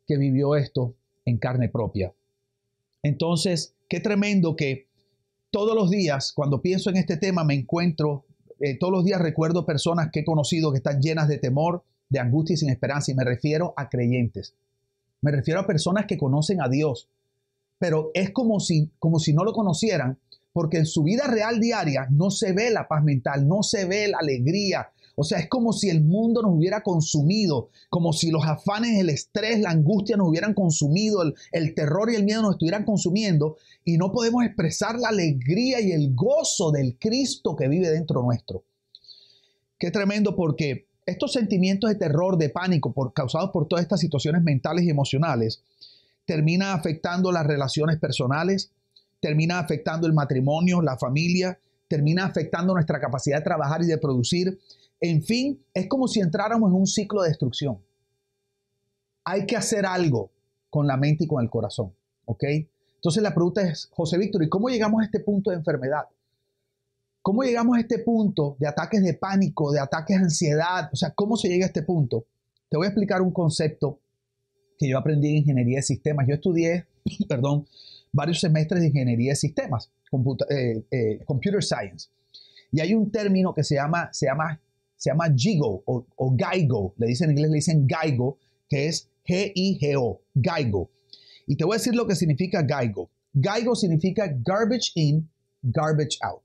que 0.06 0.16
vivió 0.16 0.54
esto 0.54 0.94
en 1.24 1.38
carne 1.38 1.68
propia. 1.68 2.14
Entonces, 3.02 3.74
qué 3.88 4.00
tremendo 4.00 4.54
que 4.56 4.86
todos 5.50 5.74
los 5.74 5.90
días, 5.90 6.32
cuando 6.34 6.60
pienso 6.60 6.90
en 6.90 6.96
este 6.96 7.16
tema, 7.16 7.44
me 7.44 7.54
encuentro 7.54 8.26
eh, 8.60 8.78
todos 8.78 8.92
los 8.92 9.04
días 9.04 9.20
recuerdo 9.20 9.66
personas 9.66 10.10
que 10.12 10.20
he 10.20 10.24
conocido 10.24 10.70
que 10.70 10.78
están 10.78 11.00
llenas 11.00 11.28
de 11.28 11.38
temor, 11.38 11.82
de 12.08 12.20
angustia 12.20 12.54
y 12.54 12.56
sin 12.56 12.70
esperanza, 12.70 13.10
y 13.12 13.14
me 13.14 13.24
refiero 13.24 13.74
a 13.76 13.88
creyentes. 13.88 14.54
Me 15.20 15.30
refiero 15.30 15.60
a 15.60 15.66
personas 15.66 16.06
que 16.06 16.18
conocen 16.18 16.60
a 16.60 16.68
Dios, 16.68 17.08
pero 17.78 18.10
es 18.14 18.30
como 18.30 18.60
si, 18.60 18.90
como 18.98 19.18
si 19.18 19.32
no 19.32 19.44
lo 19.44 19.52
conocieran, 19.52 20.18
porque 20.52 20.78
en 20.78 20.86
su 20.86 21.02
vida 21.02 21.26
real 21.26 21.60
diaria 21.60 22.06
no 22.10 22.30
se 22.30 22.52
ve 22.52 22.70
la 22.70 22.88
paz 22.88 23.04
mental, 23.04 23.46
no 23.46 23.62
se 23.62 23.84
ve 23.84 24.08
la 24.08 24.18
alegría, 24.18 24.90
o 25.18 25.24
sea, 25.24 25.38
es 25.38 25.48
como 25.48 25.72
si 25.72 25.88
el 25.88 26.02
mundo 26.02 26.42
nos 26.42 26.52
hubiera 26.52 26.82
consumido, 26.82 27.70
como 27.88 28.12
si 28.12 28.30
los 28.30 28.44
afanes, 28.44 29.00
el 29.00 29.08
estrés, 29.08 29.60
la 29.60 29.70
angustia 29.70 30.14
nos 30.18 30.28
hubieran 30.28 30.52
consumido, 30.52 31.22
el, 31.52 31.74
terror 31.74 32.10
y 32.10 32.16
el 32.16 32.24
miedo 32.24 32.42
nos 32.42 32.52
estuvieran 32.52 32.84
consumiendo 32.84 33.56
y 33.82 33.96
no 33.96 34.12
podemos 34.12 34.44
expresar 34.44 34.98
la 34.98 35.08
alegría 35.08 35.80
y 35.80 35.92
el 35.92 36.14
gozo 36.14 36.70
del 36.70 36.98
Cristo 36.98 37.56
que 37.56 37.66
vive 37.66 37.88
dentro 37.88 38.22
nuestro. 38.22 38.64
Qué 39.78 39.90
tremendo 39.90 40.36
porque 40.36 40.86
estos 41.06 41.32
sentimientos 41.32 41.88
de 41.88 41.96
terror, 41.96 42.36
de 42.36 42.50
pánico 42.50 42.92
causados 43.14 43.50
por 43.52 43.68
todas 43.68 43.84
estas 43.84 44.00
situaciones 44.00 44.42
mentales 44.42 44.84
y 44.84 44.90
emocionales, 44.90 45.62
termina 46.26 46.74
afectando 46.74 47.32
las 47.32 47.46
relaciones 47.46 47.98
personales, 47.98 48.70
termina 49.20 49.60
afectando 49.60 50.06
el 50.06 50.12
matrimonio, 50.12 50.82
la 50.82 50.98
familia, 50.98 51.58
termina 51.88 52.26
afectando 52.26 52.74
nuestra 52.74 53.00
capacidad 53.00 53.38
de 53.38 53.44
trabajar 53.44 53.82
y 53.82 53.86
de 53.86 53.96
producir, 53.96 54.58
en 55.00 55.22
fin, 55.22 55.62
es 55.74 55.88
como 55.88 56.08
si 56.08 56.20
entráramos 56.20 56.70
en 56.70 56.76
un 56.76 56.86
ciclo 56.86 57.22
de 57.22 57.28
destrucción. 57.28 57.78
Hay 59.24 59.46
que 59.46 59.56
hacer 59.56 59.84
algo 59.84 60.30
con 60.70 60.86
la 60.86 60.96
mente 60.96 61.24
y 61.24 61.26
con 61.26 61.42
el 61.42 61.50
corazón, 61.50 61.92
¿ok? 62.24 62.44
Entonces 62.96 63.22
la 63.22 63.34
pregunta 63.34 63.62
es, 63.62 63.88
José 63.92 64.18
Víctor, 64.18 64.42
¿y 64.42 64.48
cómo 64.48 64.68
llegamos 64.68 65.02
a 65.02 65.04
este 65.04 65.20
punto 65.20 65.50
de 65.50 65.56
enfermedad? 65.56 66.04
¿Cómo 67.22 67.42
llegamos 67.42 67.76
a 67.76 67.80
este 67.80 67.98
punto 67.98 68.56
de 68.60 68.68
ataques 68.68 69.02
de 69.02 69.14
pánico, 69.14 69.72
de 69.72 69.80
ataques 69.80 70.16
de 70.16 70.24
ansiedad? 70.24 70.88
O 70.92 70.96
sea, 70.96 71.10
¿cómo 71.10 71.36
se 71.36 71.48
llega 71.48 71.64
a 71.64 71.68
este 71.68 71.82
punto? 71.82 72.26
Te 72.68 72.76
voy 72.76 72.86
a 72.86 72.90
explicar 72.90 73.20
un 73.20 73.32
concepto 73.32 73.98
que 74.78 74.88
yo 74.88 74.98
aprendí 74.98 75.30
en 75.30 75.36
ingeniería 75.38 75.78
de 75.78 75.82
sistemas. 75.82 76.26
Yo 76.28 76.34
estudié, 76.34 76.86
perdón, 77.28 77.66
varios 78.12 78.40
semestres 78.40 78.80
de 78.80 78.88
ingeniería 78.88 79.32
de 79.32 79.36
sistemas, 79.36 79.90
eh, 80.50 80.84
eh, 80.90 81.20
computer 81.24 81.62
science. 81.62 82.08
Y 82.70 82.80
hay 82.80 82.94
un 82.94 83.10
término 83.10 83.54
que 83.54 83.64
se 83.64 83.74
llama, 83.74 84.08
se 84.12 84.26
llama 84.26 84.60
se 84.96 85.10
llama 85.10 85.32
GIGO 85.34 85.82
o, 85.86 86.06
o 86.16 86.36
GIGO, 86.36 86.94
le 86.98 87.06
dicen 87.06 87.30
en 87.30 87.36
inglés, 87.36 87.50
le 87.50 87.56
dicen 87.56 87.86
GIGO, 87.86 88.38
que 88.68 88.86
es 88.86 89.08
G-I-G-O, 89.26 90.22
GIGO. 90.34 90.90
Y 91.46 91.56
te 91.56 91.64
voy 91.64 91.74
a 91.74 91.78
decir 91.78 91.94
lo 91.94 92.06
que 92.06 92.16
significa 92.16 92.64
GIGO. 92.66 93.10
GIGO 93.34 93.74
significa 93.74 94.26
garbage 94.44 94.92
in, 94.94 95.28
garbage 95.62 96.18
out. 96.22 96.42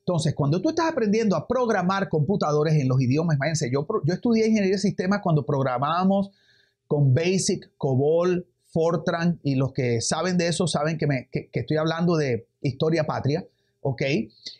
Entonces, 0.00 0.34
cuando 0.34 0.60
tú 0.60 0.70
estás 0.70 0.90
aprendiendo 0.90 1.34
a 1.36 1.46
programar 1.48 2.08
computadores 2.08 2.74
en 2.74 2.88
los 2.88 3.00
idiomas, 3.00 3.36
imagínense, 3.36 3.70
yo, 3.72 3.86
yo 4.04 4.14
estudié 4.14 4.46
ingeniería 4.46 4.76
de 4.76 4.80
sistemas 4.80 5.20
cuando 5.22 5.44
programábamos 5.44 6.30
con 6.86 7.12
BASIC, 7.12 7.72
COBOL, 7.76 8.46
Fortran, 8.66 9.40
y 9.42 9.56
los 9.56 9.72
que 9.72 10.00
saben 10.00 10.38
de 10.38 10.48
eso 10.48 10.66
saben 10.68 10.98
que, 10.98 11.06
me, 11.06 11.28
que 11.30 11.48
estoy 11.52 11.76
hablando 11.76 12.16
de 12.16 12.46
historia 12.60 13.04
patria. 13.04 13.44
¿Ok? 13.86 14.02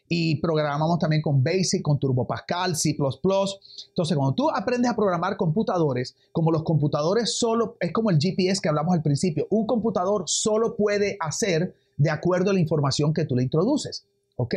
Y 0.09 0.37
programamos 0.37 1.01
también 1.01 1.21
con 1.21 1.43
Basic, 1.43 1.83
con 1.83 1.99
Turbo 1.99 2.27
Pascal, 2.29 2.77
C++. 2.77 2.91
Entonces, 2.91 4.17
cuando 4.17 4.35
tú 4.35 4.51
aprendes 4.51 4.91
a 4.91 4.95
programar 4.95 5.37
computadores, 5.37 6.15
como 6.31 6.53
los 6.53 6.63
computadores 6.63 7.37
solo, 7.37 7.77
es 7.81 7.93
como 7.93 8.11
el 8.11 8.19
GPS 8.21 8.61
que 8.61 8.69
hablamos 8.69 8.95
al 8.95 9.03
principio, 9.03 9.49
un 9.51 9.67
computador 9.67 10.25
solo 10.27 10.77
puede 10.77 11.17
hacer 11.19 11.75
de 11.97 12.11
acuerdo 12.11 12.51
a 12.51 12.55
la 12.55 12.61
información 12.61 13.13
que 13.13 13.25
tú 13.25 13.35
le 13.35 13.43
introduces, 13.43 14.07
¿ok? 14.37 14.55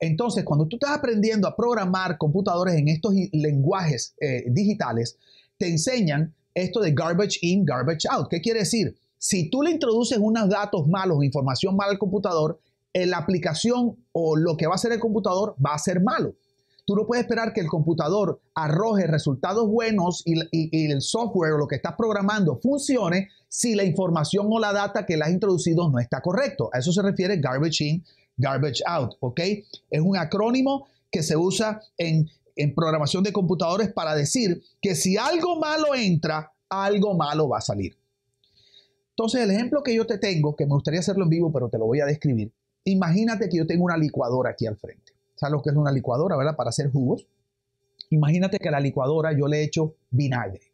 Entonces, 0.00 0.44
cuando 0.44 0.66
tú 0.66 0.76
estás 0.76 0.98
aprendiendo 0.98 1.46
a 1.46 1.54
programar 1.54 2.18
computadores 2.18 2.74
en 2.74 2.88
estos 2.88 3.14
lenguajes 3.32 4.14
eh, 4.20 4.44
digitales, 4.48 5.16
te 5.58 5.68
enseñan 5.68 6.34
esto 6.54 6.80
de 6.80 6.92
garbage 6.92 7.38
in, 7.42 7.64
garbage 7.64 8.08
out. 8.10 8.28
¿Qué 8.28 8.40
quiere 8.40 8.60
decir? 8.60 8.96
Si 9.16 9.48
tú 9.48 9.62
le 9.62 9.70
introduces 9.70 10.18
unos 10.18 10.48
datos 10.48 10.88
malos, 10.88 11.22
información 11.22 11.76
mala 11.76 11.92
al 11.92 11.98
computador, 11.98 12.58
la 12.94 13.18
aplicación 13.18 13.96
o 14.12 14.36
lo 14.36 14.56
que 14.56 14.66
va 14.66 14.72
a 14.72 14.76
hacer 14.76 14.92
el 14.92 15.00
computador 15.00 15.54
va 15.64 15.74
a 15.74 15.78
ser 15.78 16.02
malo. 16.02 16.34
Tú 16.88 16.96
no 16.96 17.06
puedes 17.06 17.24
esperar 17.24 17.52
que 17.52 17.60
el 17.60 17.66
computador 17.66 18.40
arroje 18.54 19.06
resultados 19.06 19.68
buenos 19.68 20.22
y, 20.24 20.90
el 20.90 21.02
software 21.02 21.52
o 21.52 21.58
lo 21.58 21.68
que 21.68 21.76
estás 21.76 21.94
programando 21.98 22.58
funcione 22.62 23.28
si 23.46 23.74
la 23.74 23.84
información 23.84 24.46
o 24.50 24.58
la 24.58 24.72
data 24.72 25.04
que 25.04 25.18
le 25.18 25.24
has 25.24 25.30
introducido 25.30 25.90
no 25.90 25.98
está 25.98 26.22
correcto. 26.22 26.70
A 26.72 26.78
eso 26.78 26.90
se 26.90 27.02
refiere 27.02 27.36
garbage 27.36 27.84
in, 27.84 28.04
garbage 28.38 28.82
out, 28.86 29.16
¿ok? 29.20 29.40
Es 29.90 30.00
un 30.00 30.16
acrónimo 30.16 30.86
que 31.10 31.22
se 31.22 31.36
usa 31.36 31.78
en, 31.98 32.26
en 32.56 32.74
programación 32.74 33.22
de 33.22 33.34
computadores 33.34 33.92
para 33.92 34.14
decir 34.14 34.62
que 34.80 34.94
si 34.94 35.18
algo 35.18 35.60
malo 35.60 35.94
entra, 35.94 36.52
algo 36.70 37.14
malo 37.14 37.50
va 37.50 37.58
a 37.58 37.62
salir. 37.62 37.98
Entonces, 39.10 39.42
el 39.42 39.50
ejemplo 39.50 39.82
que 39.82 39.94
yo 39.94 40.06
te 40.06 40.16
tengo, 40.16 40.56
que 40.56 40.64
me 40.64 40.72
gustaría 40.72 41.00
hacerlo 41.00 41.24
en 41.24 41.30
vivo, 41.30 41.52
pero 41.52 41.68
te 41.68 41.76
lo 41.76 41.84
voy 41.84 42.00
a 42.00 42.06
describir, 42.06 42.50
Imagínate 42.88 43.50
que 43.50 43.58
yo 43.58 43.66
tengo 43.66 43.84
una 43.84 43.98
licuadora 43.98 44.50
aquí 44.50 44.66
al 44.66 44.76
frente. 44.76 45.12
¿Sabes 45.34 45.52
lo 45.52 45.62
que 45.62 45.68
es 45.68 45.76
una 45.76 45.92
licuadora, 45.92 46.36
verdad? 46.36 46.56
Para 46.56 46.70
hacer 46.70 46.90
jugos. 46.90 47.26
Imagínate 48.08 48.58
que 48.58 48.68
a 48.68 48.72
la 48.72 48.80
licuadora 48.80 49.36
yo 49.36 49.46
le 49.46 49.62
echo 49.62 49.94
vinagre. 50.10 50.72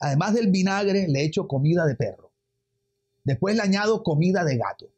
Además 0.00 0.32
del 0.34 0.50
vinagre, 0.50 1.06
le 1.06 1.22
echo 1.22 1.46
comida 1.46 1.84
de 1.84 1.96
perro. 1.96 2.30
Después 3.24 3.56
le 3.56 3.62
añado 3.62 4.02
comida 4.02 4.42
de 4.42 4.56
gato. 4.56 4.88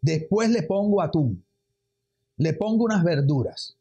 Después 0.00 0.48
le 0.48 0.62
pongo 0.62 1.02
atún. 1.02 1.44
Le 2.38 2.54
pongo 2.54 2.84
unas 2.84 3.04
verduras. 3.04 3.76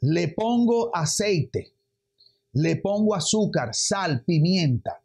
Le 0.00 0.28
pongo 0.28 0.94
aceite. 0.96 1.74
Le 2.54 2.76
pongo 2.76 3.14
azúcar, 3.14 3.74
sal, 3.74 4.22
pimienta. 4.24 5.02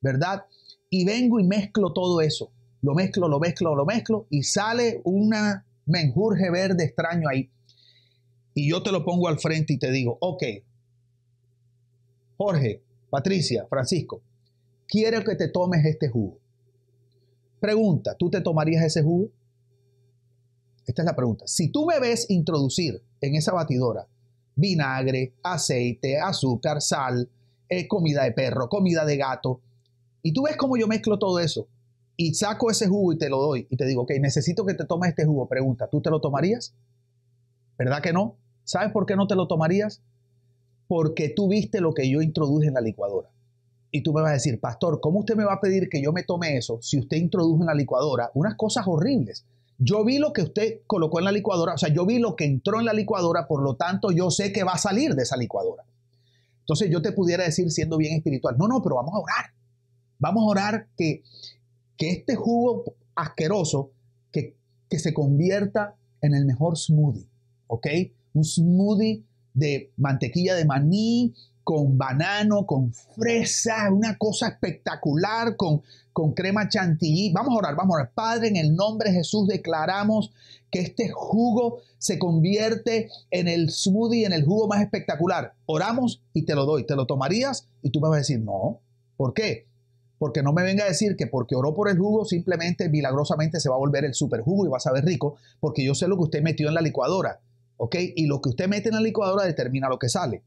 ¿Verdad? 0.00 0.46
Y 0.88 1.04
vengo 1.04 1.38
y 1.38 1.44
mezclo 1.44 1.92
todo 1.92 2.22
eso 2.22 2.50
lo 2.82 2.94
mezclo, 2.94 3.28
lo 3.28 3.38
mezclo, 3.38 3.74
lo 3.74 3.84
mezclo 3.84 4.26
y 4.30 4.42
sale 4.42 5.00
una 5.04 5.66
menjurje 5.86 6.50
verde 6.50 6.84
extraño 6.84 7.28
ahí. 7.28 7.50
Y 8.54 8.70
yo 8.70 8.82
te 8.82 8.92
lo 8.92 9.04
pongo 9.04 9.28
al 9.28 9.38
frente 9.38 9.74
y 9.74 9.78
te 9.78 9.90
digo, 9.90 10.16
ok, 10.20 10.42
Jorge, 12.36 12.82
Patricia, 13.10 13.66
Francisco, 13.68 14.22
quiero 14.86 15.22
que 15.24 15.36
te 15.36 15.48
tomes 15.48 15.84
este 15.84 16.08
jugo. 16.08 16.38
Pregunta, 17.60 18.14
¿tú 18.16 18.30
te 18.30 18.40
tomarías 18.40 18.84
ese 18.84 19.02
jugo? 19.02 19.30
Esta 20.86 21.02
es 21.02 21.06
la 21.06 21.16
pregunta. 21.16 21.46
Si 21.46 21.70
tú 21.70 21.86
me 21.86 21.98
ves 21.98 22.30
introducir 22.30 23.02
en 23.20 23.34
esa 23.34 23.52
batidora 23.52 24.06
vinagre, 24.54 25.34
aceite, 25.42 26.18
azúcar, 26.18 26.80
sal, 26.80 27.28
eh, 27.68 27.86
comida 27.86 28.24
de 28.24 28.32
perro, 28.32 28.68
comida 28.68 29.04
de 29.04 29.16
gato, 29.16 29.60
y 30.22 30.32
tú 30.32 30.44
ves 30.44 30.56
cómo 30.56 30.76
yo 30.76 30.88
mezclo 30.88 31.18
todo 31.18 31.38
eso, 31.38 31.68
y 32.16 32.34
saco 32.34 32.70
ese 32.70 32.88
jugo 32.88 33.12
y 33.12 33.18
te 33.18 33.28
lo 33.28 33.38
doy 33.38 33.66
y 33.70 33.76
te 33.76 33.84
digo, 33.84 34.02
ok, 34.02 34.12
necesito 34.20 34.64
que 34.64 34.74
te 34.74 34.84
tomes 34.84 35.10
este 35.10 35.26
jugo, 35.26 35.48
pregunta, 35.48 35.88
¿tú 35.88 36.00
te 36.00 36.10
lo 36.10 36.20
tomarías? 36.20 36.74
¿Verdad 37.78 38.02
que 38.02 38.12
no? 38.12 38.36
¿Sabes 38.64 38.90
por 38.92 39.06
qué 39.06 39.16
no 39.16 39.26
te 39.26 39.34
lo 39.34 39.46
tomarías? 39.46 40.02
Porque 40.88 41.28
tú 41.28 41.48
viste 41.48 41.80
lo 41.80 41.92
que 41.92 42.08
yo 42.08 42.22
introduje 42.22 42.68
en 42.68 42.74
la 42.74 42.80
licuadora. 42.80 43.28
Y 43.90 44.02
tú 44.02 44.12
me 44.12 44.22
vas 44.22 44.30
a 44.30 44.34
decir, 44.34 44.60
pastor, 44.60 45.00
¿cómo 45.00 45.20
usted 45.20 45.36
me 45.36 45.44
va 45.44 45.54
a 45.54 45.60
pedir 45.60 45.88
que 45.88 46.02
yo 46.02 46.12
me 46.12 46.22
tome 46.22 46.56
eso 46.56 46.78
si 46.82 46.98
usted 46.98 47.16
introdujo 47.16 47.60
en 47.60 47.66
la 47.66 47.74
licuadora 47.74 48.30
unas 48.34 48.54
cosas 48.56 48.84
horribles? 48.86 49.44
Yo 49.78 50.04
vi 50.04 50.18
lo 50.18 50.32
que 50.32 50.42
usted 50.42 50.80
colocó 50.86 51.18
en 51.18 51.26
la 51.26 51.32
licuadora, 51.32 51.74
o 51.74 51.78
sea, 51.78 51.90
yo 51.90 52.06
vi 52.06 52.18
lo 52.18 52.34
que 52.34 52.44
entró 52.44 52.78
en 52.80 52.86
la 52.86 52.94
licuadora, 52.94 53.46
por 53.46 53.62
lo 53.62 53.76
tanto 53.76 54.10
yo 54.10 54.30
sé 54.30 54.52
que 54.52 54.64
va 54.64 54.72
a 54.72 54.78
salir 54.78 55.14
de 55.14 55.22
esa 55.22 55.36
licuadora. 55.36 55.84
Entonces 56.60 56.90
yo 56.90 57.02
te 57.02 57.12
pudiera 57.12 57.44
decir 57.44 57.70
siendo 57.70 57.98
bien 57.98 58.16
espiritual, 58.16 58.56
no, 58.58 58.66
no, 58.68 58.82
pero 58.82 58.96
vamos 58.96 59.14
a 59.14 59.18
orar. 59.18 59.46
Vamos 60.18 60.44
a 60.44 60.46
orar 60.46 60.88
que 60.96 61.22
que 61.96 62.10
este 62.10 62.34
jugo 62.36 62.84
asqueroso 63.14 63.90
que, 64.32 64.56
que 64.88 64.98
se 64.98 65.14
convierta 65.14 65.96
en 66.20 66.34
el 66.34 66.44
mejor 66.44 66.76
smoothie, 66.76 67.28
¿ok? 67.66 67.86
Un 68.34 68.44
smoothie 68.44 69.24
de 69.54 69.92
mantequilla 69.96 70.54
de 70.54 70.64
maní 70.64 71.34
con 71.66 71.98
banano, 71.98 72.64
con 72.64 72.92
fresa, 72.92 73.90
una 73.90 74.16
cosa 74.16 74.46
espectacular, 74.46 75.56
con, 75.56 75.82
con 76.12 76.32
crema 76.32 76.68
chantilly. 76.68 77.32
Vamos 77.32 77.54
a 77.54 77.58
orar, 77.58 77.74
vamos 77.74 77.94
a 77.94 78.02
orar. 78.02 78.12
Padre, 78.14 78.46
en 78.46 78.56
el 78.56 78.76
nombre 78.76 79.10
de 79.10 79.16
Jesús 79.16 79.48
declaramos 79.48 80.30
que 80.70 80.78
este 80.78 81.08
jugo 81.08 81.80
se 81.98 82.20
convierte 82.20 83.10
en 83.32 83.48
el 83.48 83.70
smoothie, 83.70 84.26
en 84.26 84.32
el 84.32 84.44
jugo 84.44 84.68
más 84.68 84.80
espectacular. 84.80 85.54
Oramos 85.66 86.22
y 86.32 86.42
te 86.42 86.54
lo 86.54 86.66
doy. 86.66 86.86
¿Te 86.86 86.94
lo 86.94 87.04
tomarías? 87.04 87.66
Y 87.82 87.90
tú 87.90 88.00
me 88.00 88.10
vas 88.10 88.18
a 88.18 88.20
decir, 88.20 88.38
no. 88.38 88.78
¿Por 89.16 89.34
qué? 89.34 89.65
Porque 90.18 90.42
no 90.42 90.52
me 90.52 90.62
venga 90.62 90.84
a 90.84 90.88
decir 90.88 91.16
que 91.16 91.26
porque 91.26 91.54
oró 91.54 91.74
por 91.74 91.90
el 91.90 91.98
jugo, 91.98 92.24
simplemente 92.24 92.88
milagrosamente 92.88 93.60
se 93.60 93.68
va 93.68 93.74
a 93.74 93.78
volver 93.78 94.04
el 94.04 94.14
super 94.14 94.40
jugo 94.40 94.66
y 94.66 94.70
va 94.70 94.78
a 94.78 94.80
saber 94.80 95.04
rico, 95.04 95.36
porque 95.60 95.84
yo 95.84 95.94
sé 95.94 96.08
lo 96.08 96.16
que 96.16 96.24
usted 96.24 96.42
metió 96.42 96.68
en 96.68 96.74
la 96.74 96.80
licuadora. 96.80 97.40
¿Ok? 97.76 97.96
Y 98.14 98.26
lo 98.26 98.40
que 98.40 98.48
usted 98.48 98.68
mete 98.68 98.88
en 98.88 98.94
la 98.94 99.02
licuadora 99.02 99.44
determina 99.44 99.88
lo 99.88 99.98
que 99.98 100.08
sale. 100.08 100.42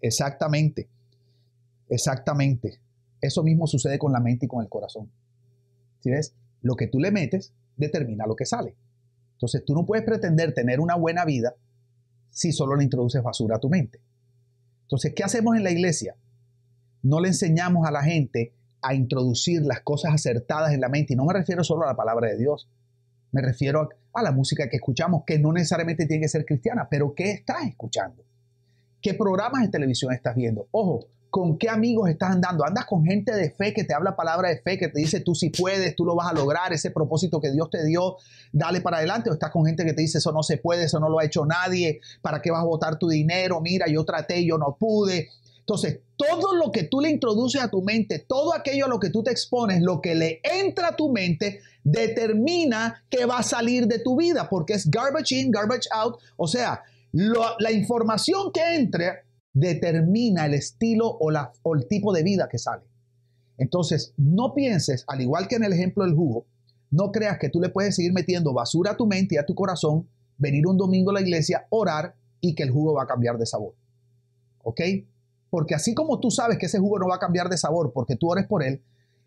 Exactamente. 0.00 0.88
Exactamente. 1.88 2.80
Eso 3.20 3.42
mismo 3.42 3.66
sucede 3.66 3.98
con 3.98 4.12
la 4.12 4.20
mente 4.20 4.46
y 4.46 4.48
con 4.48 4.62
el 4.62 4.68
corazón. 4.68 5.10
¿Sí 6.00 6.10
ves? 6.10 6.34
Lo 6.62 6.76
que 6.76 6.86
tú 6.86 7.00
le 7.00 7.10
metes 7.10 7.52
determina 7.76 8.26
lo 8.26 8.36
que 8.36 8.46
sale. 8.46 8.76
Entonces 9.32 9.64
tú 9.64 9.74
no 9.74 9.84
puedes 9.84 10.04
pretender 10.04 10.54
tener 10.54 10.78
una 10.78 10.94
buena 10.94 11.24
vida 11.24 11.54
si 12.30 12.52
solo 12.52 12.76
le 12.76 12.84
introduces 12.84 13.22
basura 13.22 13.56
a 13.56 13.60
tu 13.60 13.68
mente. 13.68 14.00
Entonces, 14.82 15.12
¿qué 15.14 15.24
hacemos 15.24 15.56
en 15.56 15.64
la 15.64 15.70
iglesia? 15.70 16.16
No 17.02 17.20
le 17.20 17.28
enseñamos 17.28 17.86
a 17.86 17.90
la 17.90 18.02
gente 18.02 18.52
a 18.84 18.94
introducir 18.94 19.62
las 19.62 19.80
cosas 19.80 20.12
acertadas 20.14 20.72
en 20.72 20.80
la 20.80 20.88
mente. 20.88 21.14
Y 21.14 21.16
no 21.16 21.24
me 21.24 21.32
refiero 21.32 21.64
solo 21.64 21.84
a 21.84 21.86
la 21.86 21.96
palabra 21.96 22.28
de 22.28 22.36
Dios. 22.36 22.68
Me 23.32 23.40
refiero 23.40 23.88
a, 24.12 24.22
la 24.22 24.30
música 24.30 24.68
que 24.68 24.76
escuchamos, 24.76 25.24
que 25.26 25.38
no 25.38 25.52
necesariamente 25.52 26.06
tiene 26.06 26.22
que 26.22 26.28
ser 26.28 26.44
cristiana, 26.44 26.86
pero 26.88 27.14
¿qué 27.14 27.32
estás 27.32 27.64
escuchando? 27.66 28.22
¿Qué 29.00 29.14
programas 29.14 29.62
de 29.62 29.68
televisión 29.68 30.12
estás 30.12 30.36
viendo? 30.36 30.68
Ojo, 30.70 31.06
¿con 31.30 31.58
qué 31.58 31.68
amigos 31.68 32.08
estás 32.10 32.30
andando? 32.30 32.64
¿Andas 32.64 32.84
con 32.84 33.04
gente 33.04 33.34
de 33.34 33.50
fe 33.50 33.72
que 33.74 33.84
te 33.84 33.92
habla 33.92 34.14
palabra 34.14 34.50
de 34.50 34.58
fe, 34.58 34.78
que 34.78 34.88
te 34.88 35.00
dice 35.00 35.20
tú 35.20 35.34
sí 35.34 35.50
puedes, 35.50 35.96
tú 35.96 36.04
lo 36.04 36.14
vas 36.14 36.30
a 36.30 36.34
lograr, 36.34 36.72
ese 36.72 36.92
propósito 36.92 37.40
que 37.40 37.50
Dios 37.50 37.70
te 37.70 37.84
dio, 37.84 38.18
dale 38.52 38.80
para 38.80 38.98
adelante? 38.98 39.30
¿O 39.30 39.32
estás 39.32 39.50
con 39.50 39.66
gente 39.66 39.84
que 39.84 39.94
te 39.94 40.02
dice 40.02 40.18
eso 40.18 40.30
no 40.30 40.44
se 40.44 40.58
puede, 40.58 40.84
eso 40.84 41.00
no 41.00 41.08
lo 41.08 41.18
ha 41.18 41.24
hecho 41.24 41.44
nadie, 41.44 42.00
¿para 42.22 42.40
qué 42.40 42.52
vas 42.52 42.60
a 42.60 42.66
botar 42.66 42.98
tu 42.98 43.08
dinero? 43.08 43.60
Mira, 43.60 43.86
yo 43.88 44.04
traté, 44.04 44.44
yo 44.44 44.58
no 44.58 44.76
pude. 44.78 45.30
Entonces, 45.64 46.00
todo 46.16 46.54
lo 46.54 46.70
que 46.70 46.84
tú 46.84 47.00
le 47.00 47.08
introduces 47.08 47.62
a 47.62 47.70
tu 47.70 47.80
mente, 47.80 48.18
todo 48.18 48.54
aquello 48.54 48.84
a 48.84 48.88
lo 48.88 49.00
que 49.00 49.08
tú 49.08 49.22
te 49.22 49.30
expones, 49.30 49.80
lo 49.80 50.02
que 50.02 50.14
le 50.14 50.40
entra 50.42 50.88
a 50.88 50.96
tu 50.96 51.10
mente, 51.10 51.60
determina 51.82 53.02
que 53.08 53.24
va 53.24 53.38
a 53.38 53.42
salir 53.42 53.86
de 53.86 53.98
tu 53.98 54.14
vida, 54.14 54.46
porque 54.50 54.74
es 54.74 54.90
garbage 54.90 55.34
in, 55.34 55.50
garbage 55.50 55.88
out. 55.90 56.16
O 56.36 56.46
sea, 56.46 56.82
la 57.12 57.72
información 57.72 58.52
que 58.52 58.74
entre 58.74 59.24
determina 59.54 60.44
el 60.44 60.52
estilo 60.52 61.08
o, 61.08 61.30
la, 61.30 61.50
o 61.62 61.74
el 61.74 61.88
tipo 61.88 62.12
de 62.12 62.22
vida 62.22 62.46
que 62.50 62.58
sale. 62.58 62.82
Entonces, 63.56 64.12
no 64.18 64.52
pienses, 64.52 65.04
al 65.06 65.22
igual 65.22 65.48
que 65.48 65.56
en 65.56 65.64
el 65.64 65.72
ejemplo 65.72 66.04
del 66.04 66.14
jugo, 66.14 66.44
no 66.90 67.10
creas 67.10 67.38
que 67.38 67.48
tú 67.48 67.58
le 67.58 67.70
puedes 67.70 67.96
seguir 67.96 68.12
metiendo 68.12 68.52
basura 68.52 68.90
a 68.90 68.96
tu 68.98 69.06
mente 69.06 69.36
y 69.36 69.38
a 69.38 69.46
tu 69.46 69.54
corazón, 69.54 70.06
venir 70.36 70.66
un 70.66 70.76
domingo 70.76 71.10
a 71.10 71.14
la 71.14 71.22
iglesia, 71.22 71.66
orar 71.70 72.14
y 72.42 72.54
que 72.54 72.64
el 72.64 72.70
jugo 72.70 72.92
va 72.92 73.04
a 73.04 73.06
cambiar 73.06 73.38
de 73.38 73.46
sabor. 73.46 73.74
¿Ok? 74.62 74.80
Porque 75.54 75.76
así 75.76 75.94
como 75.94 76.18
tú 76.18 76.32
sabes 76.32 76.58
que 76.58 76.66
ese 76.66 76.80
jugo 76.80 76.98
no 76.98 77.06
va 77.06 77.14
a 77.14 77.20
cambiar 77.20 77.48
de 77.48 77.56
sabor 77.56 77.92
porque 77.92 78.16
tú 78.16 78.28
ores 78.28 78.44
por 78.44 78.64
él, 78.64 78.82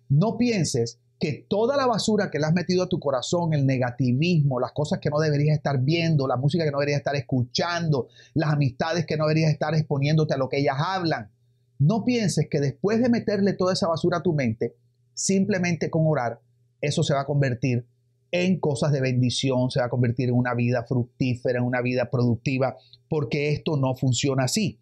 no 0.10 0.36
pienses 0.36 1.00
que 1.22 1.46
toda 1.48 1.78
la 1.78 1.86
basura 1.86 2.30
que 2.30 2.38
le 2.38 2.48
has 2.48 2.54
metido 2.54 2.84
a 2.84 2.90
tu 2.90 3.00
corazón, 3.00 3.54
el 3.54 3.66
negativismo, 3.66 4.60
las 4.60 4.74
cosas 4.74 5.00
que 5.00 5.10
no 5.10 5.20
deberías 5.20 5.56
estar 5.56 5.80
viendo, 5.80 6.28
la 6.28 6.36
música 6.36 6.66
que 6.66 6.72
no 6.72 6.80
deberías 6.80 7.00
estar 7.00 7.16
escuchando, 7.16 8.10
las 8.34 8.52
amistades 8.52 9.06
que 9.06 9.16
no 9.16 9.24
deberías 9.24 9.54
estar 9.54 9.74
exponiéndote 9.74 10.34
a 10.34 10.38
lo 10.38 10.50
que 10.50 10.60
ellas 10.60 10.76
hablan, 10.78 11.32
no 11.80 12.04
pienses 12.04 12.50
que 12.52 12.60
después 12.60 13.02
de 13.02 13.08
meterle 13.08 13.54
toda 13.54 13.72
esa 13.72 13.88
basura 13.88 14.18
a 14.18 14.24
tu 14.24 14.34
mente, 14.34 14.76
simplemente 15.14 15.90
con 15.90 16.02
orar, 16.08 16.42
eso 16.82 17.04
se 17.04 17.14
va 17.14 17.22
a 17.22 17.26
convertir 17.26 17.88
en 18.32 18.60
cosas 18.60 18.92
de 18.92 19.00
bendición, 19.00 19.72
se 19.72 19.80
va 19.80 19.86
a 19.86 19.90
convertir 19.90 20.28
en 20.28 20.36
una 20.36 20.54
vida 20.54 20.84
fructífera, 20.84 21.60
en 21.60 21.64
una 21.64 21.80
vida 21.80 22.10
productiva, 22.12 22.76
porque 23.08 23.54
esto 23.54 23.78
no 23.78 23.96
funciona 23.96 24.44
así. 24.44 24.78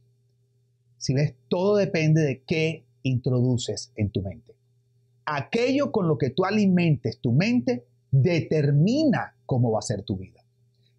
Si 1.05 1.13
ves, 1.13 1.35
todo 1.49 1.75
depende 1.75 2.21
de 2.21 2.41
qué 2.43 2.85
introduces 3.03 3.91
en 3.95 4.09
tu 4.09 4.21
mente 4.21 4.55
aquello 5.25 5.91
con 5.91 6.07
lo 6.07 6.17
que 6.17 6.29
tú 6.29 6.45
alimentes 6.45 7.19
tu 7.19 7.31
mente 7.31 7.85
determina 8.11 9.35
cómo 9.45 9.71
va 9.71 9.79
a 9.79 9.83
ser 9.83 10.03
tu 10.03 10.17
vida. 10.17 10.43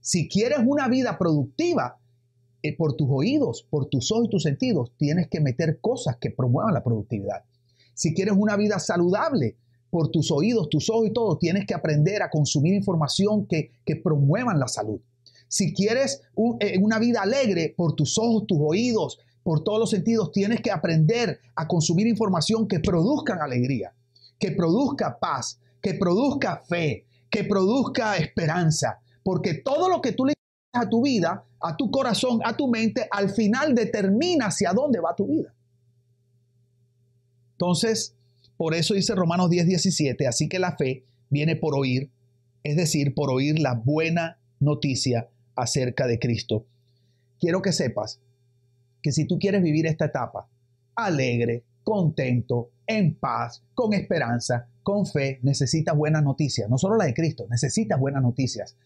Si 0.00 0.28
quieres 0.28 0.58
una 0.64 0.88
vida 0.88 1.16
productiva, 1.18 1.98
eh, 2.62 2.76
por 2.76 2.94
tus 2.94 3.08
oídos, 3.10 3.66
por 3.68 3.86
tus 3.86 4.10
ojos 4.12 4.26
y 4.26 4.30
tus 4.30 4.42
sentidos, 4.42 4.92
tienes 4.96 5.28
que 5.28 5.40
meter 5.40 5.80
cosas 5.80 6.16
que 6.20 6.30
promuevan 6.30 6.74
la 6.74 6.82
productividad. 6.82 7.44
Si 7.94 8.14
quieres 8.14 8.34
una 8.36 8.56
vida 8.56 8.78
saludable, 8.78 9.56
por 9.88 10.10
tus 10.10 10.30
oídos, 10.30 10.68
tus 10.68 10.90
ojos 10.90 11.06
y 11.06 11.12
todo, 11.12 11.38
tienes 11.38 11.64
que 11.64 11.74
aprender 11.74 12.22
a 12.22 12.28
consumir 12.28 12.74
información 12.74 13.46
que, 13.46 13.70
que 13.84 13.96
promuevan 13.96 14.58
la 14.58 14.68
salud. 14.68 15.00
Si 15.48 15.72
quieres 15.72 16.22
eh, 16.60 16.78
una 16.80 16.98
vida 16.98 17.22
alegre, 17.22 17.72
por 17.76 17.94
tus 17.94 18.18
ojos, 18.18 18.46
tus 18.46 18.58
oídos, 18.60 19.18
por 19.46 19.62
todos 19.62 19.78
los 19.78 19.90
sentidos, 19.90 20.32
tienes 20.32 20.60
que 20.60 20.72
aprender 20.72 21.38
a 21.54 21.68
consumir 21.68 22.08
información 22.08 22.66
que 22.66 22.80
produzcan 22.80 23.40
alegría 23.40 23.94
que 24.38 24.52
produzca 24.52 25.18
paz, 25.18 25.60
que 25.80 25.94
produzca 25.94 26.56
fe, 26.56 27.06
que 27.30 27.44
produzca 27.44 28.16
esperanza. 28.16 29.00
Porque 29.22 29.54
todo 29.54 29.88
lo 29.88 30.00
que 30.00 30.12
tú 30.12 30.24
le 30.24 30.34
a 30.72 30.88
tu 30.88 31.02
vida, 31.02 31.44
a 31.60 31.76
tu 31.76 31.90
corazón, 31.90 32.40
a 32.44 32.54
tu 32.56 32.68
mente, 32.68 33.08
al 33.10 33.30
final 33.30 33.74
determina 33.74 34.46
hacia 34.46 34.72
dónde 34.72 35.00
va 35.00 35.16
tu 35.16 35.26
vida. 35.26 35.54
Entonces, 37.52 38.14
por 38.58 38.74
eso 38.74 38.92
dice 38.92 39.14
Romanos 39.14 39.48
10, 39.48 39.66
17, 39.66 40.26
así 40.26 40.48
que 40.48 40.58
la 40.58 40.76
fe 40.76 41.04
viene 41.30 41.56
por 41.56 41.74
oír, 41.74 42.10
es 42.62 42.76
decir, 42.76 43.14
por 43.14 43.30
oír 43.30 43.58
la 43.58 43.72
buena 43.72 44.38
noticia 44.60 45.30
acerca 45.54 46.06
de 46.06 46.18
Cristo. 46.18 46.66
Quiero 47.40 47.62
que 47.62 47.72
sepas 47.72 48.20
que 49.06 49.12
si 49.12 49.24
tú 49.24 49.38
quieres 49.38 49.62
vivir 49.62 49.86
esta 49.86 50.06
etapa 50.06 50.48
alegre, 50.96 51.62
contento, 51.84 52.70
en 52.88 53.14
paz, 53.14 53.62
con 53.72 53.92
esperanza, 53.92 54.66
con 54.82 55.06
fe, 55.06 55.38
necesitas 55.44 55.96
buenas 55.96 56.24
noticias. 56.24 56.68
No 56.68 56.76
solo 56.76 56.96
la 56.96 57.04
de 57.04 57.14
Cristo, 57.14 57.46
necesitas 57.48 58.00
buenas 58.00 58.20
noticias. 58.20 58.76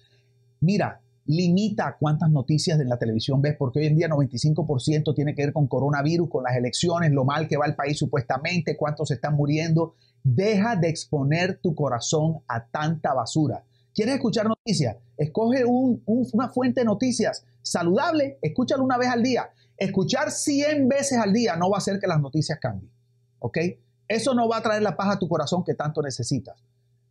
Mira, 0.60 1.00
limita 1.24 1.96
cuántas 1.98 2.30
noticias 2.30 2.78
de 2.78 2.84
la 2.84 2.98
televisión 2.98 3.40
ves, 3.40 3.56
porque 3.58 3.78
hoy 3.78 3.86
en 3.86 3.96
día 3.96 4.10
95% 4.10 5.14
tiene 5.14 5.34
que 5.34 5.42
ver 5.42 5.54
con 5.54 5.66
coronavirus, 5.66 6.28
con 6.28 6.44
las 6.44 6.54
elecciones, 6.54 7.12
lo 7.12 7.24
mal 7.24 7.48
que 7.48 7.56
va 7.56 7.64
el 7.64 7.74
país 7.74 7.96
supuestamente, 7.96 8.76
cuántos 8.76 9.10
están 9.10 9.36
muriendo. 9.36 9.94
Deja 10.22 10.76
de 10.76 10.90
exponer 10.90 11.60
tu 11.62 11.74
corazón 11.74 12.40
a 12.46 12.66
tanta 12.66 13.14
basura. 13.14 13.64
¿Quieres 13.94 14.16
escuchar 14.16 14.46
noticias? 14.46 14.98
Escoge 15.16 15.64
una 15.64 16.50
fuente 16.50 16.82
de 16.82 16.84
noticias 16.84 17.46
saludable, 17.62 18.38
escúchalo 18.42 18.84
una 18.84 18.98
vez 18.98 19.08
al 19.08 19.22
día. 19.22 19.50
Escuchar 19.80 20.30
100 20.30 20.88
veces 20.88 21.18
al 21.18 21.32
día 21.32 21.56
no 21.56 21.70
va 21.70 21.78
a 21.78 21.78
hacer 21.78 21.98
que 21.98 22.06
las 22.06 22.20
noticias 22.20 22.58
cambien. 22.60 22.92
¿Ok? 23.38 23.58
Eso 24.06 24.34
no 24.34 24.46
va 24.46 24.58
a 24.58 24.62
traer 24.62 24.82
la 24.82 24.94
paz 24.94 25.16
a 25.16 25.18
tu 25.18 25.26
corazón 25.26 25.64
que 25.64 25.74
tanto 25.74 26.02
necesitas. 26.02 26.62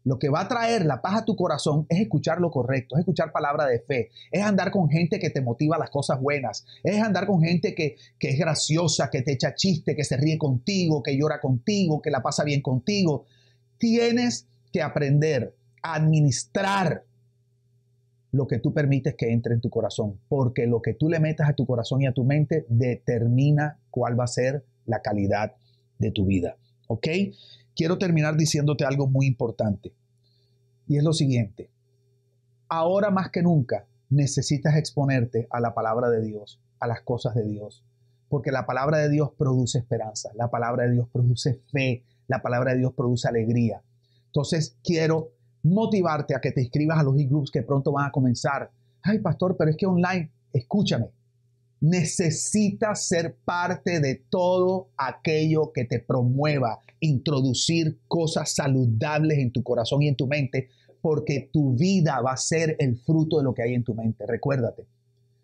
Lo 0.04 0.20
que 0.20 0.30
va 0.30 0.42
a 0.42 0.48
traer 0.48 0.86
la 0.86 1.02
paz 1.02 1.22
a 1.22 1.26
tu 1.26 1.36
corazón 1.36 1.88
es 1.90 2.00
escuchar 2.00 2.40
lo 2.40 2.52
correcto, 2.52 2.96
es 2.96 3.00
escuchar 3.00 3.32
palabra 3.32 3.66
de 3.66 3.80
fe, 3.80 4.12
es 4.32 4.44
andar 4.44 4.70
con 4.70 4.88
gente 4.88 5.20
que 5.20 5.32
te 5.32 5.42
motiva 5.42 5.80
las 5.80 5.90
cosas 5.90 6.22
buenas, 6.22 6.66
es 6.84 7.02
andar 7.02 7.26
con 7.26 7.42
gente 7.42 7.74
que, 7.74 7.96
que 8.20 8.30
es 8.30 8.38
graciosa, 8.38 9.10
que 9.10 9.24
te 9.24 9.34
echa 9.34 9.56
chiste, 9.56 9.96
que 9.96 10.04
se 10.04 10.16
ríe 10.16 10.38
contigo, 10.38 11.02
que 11.02 11.18
llora 11.18 11.42
contigo, 11.42 12.02
que 12.04 12.12
la 12.12 12.22
pasa 12.22 12.44
bien 12.44 12.62
contigo. 12.62 13.26
Tienes 13.80 14.48
que 14.72 14.84
aprender 14.84 15.56
a 15.82 15.96
administrar 15.96 17.04
lo 18.32 18.48
que 18.48 18.60
tú 18.60 18.74
permites 18.74 19.16
que 19.16 19.32
entre 19.32 19.54
en 19.54 19.62
tu 19.62 19.70
corazón, 19.70 20.20
porque 20.28 20.68
lo 20.68 20.82
que 20.82 20.94
tú 20.94 21.10
le 21.10 21.20
metas 21.20 21.50
a 21.50 21.54
tu 21.54 21.66
corazón 21.66 22.02
y 22.02 22.08
a 22.08 22.14
tu 22.14 22.24
mente 22.24 22.66
determina 22.70 23.80
cuál 23.90 24.20
va 24.20 24.26
a 24.26 24.28
ser 24.28 24.66
la 24.86 25.02
calidad 25.02 25.56
de 25.98 26.12
tu 26.12 26.26
vida. 26.26 26.58
¿Ok? 26.88 27.08
Quiero 27.76 27.98
terminar 27.98 28.36
diciéndote 28.38 28.86
algo 28.86 29.08
muy 29.08 29.26
importante. 29.26 29.94
Y 30.88 30.98
es 30.98 31.04
lo 31.04 31.14
siguiente. 31.14 31.70
Ahora 32.68 33.10
más 33.10 33.30
que 33.30 33.42
nunca 33.42 33.88
necesitas 34.10 34.76
exponerte 34.76 35.48
a 35.50 35.60
la 35.60 35.74
palabra 35.74 36.10
de 36.10 36.22
Dios, 36.22 36.60
a 36.80 36.88
las 36.88 37.02
cosas 37.02 37.36
de 37.36 37.44
Dios, 37.46 37.84
porque 38.28 38.52
la 38.52 38.66
palabra 38.66 39.00
de 39.00 39.10
Dios 39.10 39.32
produce 39.38 39.80
esperanza, 39.80 40.32
la 40.36 40.50
palabra 40.50 40.86
de 40.86 40.92
Dios 40.92 41.08
produce 41.12 41.62
fe, 41.72 42.04
la 42.28 42.42
palabra 42.42 42.72
de 42.72 42.80
Dios 42.80 42.94
produce 42.94 43.28
alegría. 43.28 43.82
Entonces 44.28 44.78
quiero 44.84 45.32
motivarte 45.64 46.36
a 46.36 46.42
que 46.42 46.52
te 46.52 46.62
inscribas 46.62 47.00
a 47.00 47.04
los 47.04 47.18
e-groups 47.18 47.52
que 47.52 47.64
pronto 47.64 47.92
van 47.92 48.08
a 48.08 48.12
comenzar. 48.12 48.70
Ay, 49.02 49.20
pastor, 49.20 49.56
pero 49.58 49.72
es 49.72 49.78
que 49.78 49.86
online, 49.86 50.32
escúchame, 50.54 51.08
necesitas 51.82 53.08
ser 53.08 53.36
parte 53.46 54.00
de 54.00 54.16
todo 54.30 54.90
aquello 54.98 55.72
que 55.74 55.86
te 55.86 56.00
promueva 56.00 56.80
introducir 57.00 58.00
cosas 58.08 58.54
saludables 58.54 59.40
en 59.40 59.52
tu 59.52 59.64
corazón 59.64 60.02
y 60.02 60.08
en 60.08 60.16
tu 60.16 60.28
mente, 60.28 60.70
porque 61.02 61.50
tu 61.52 61.74
vida 61.76 62.20
va 62.22 62.34
a 62.34 62.38
ser 62.38 62.76
el 62.80 62.98
fruto 62.98 63.38
de 63.38 63.44
lo 63.44 63.54
que 63.54 63.64
hay 63.64 63.74
en 63.74 63.84
tu 63.84 63.94
mente. 63.94 64.26
Recuérdate, 64.28 64.86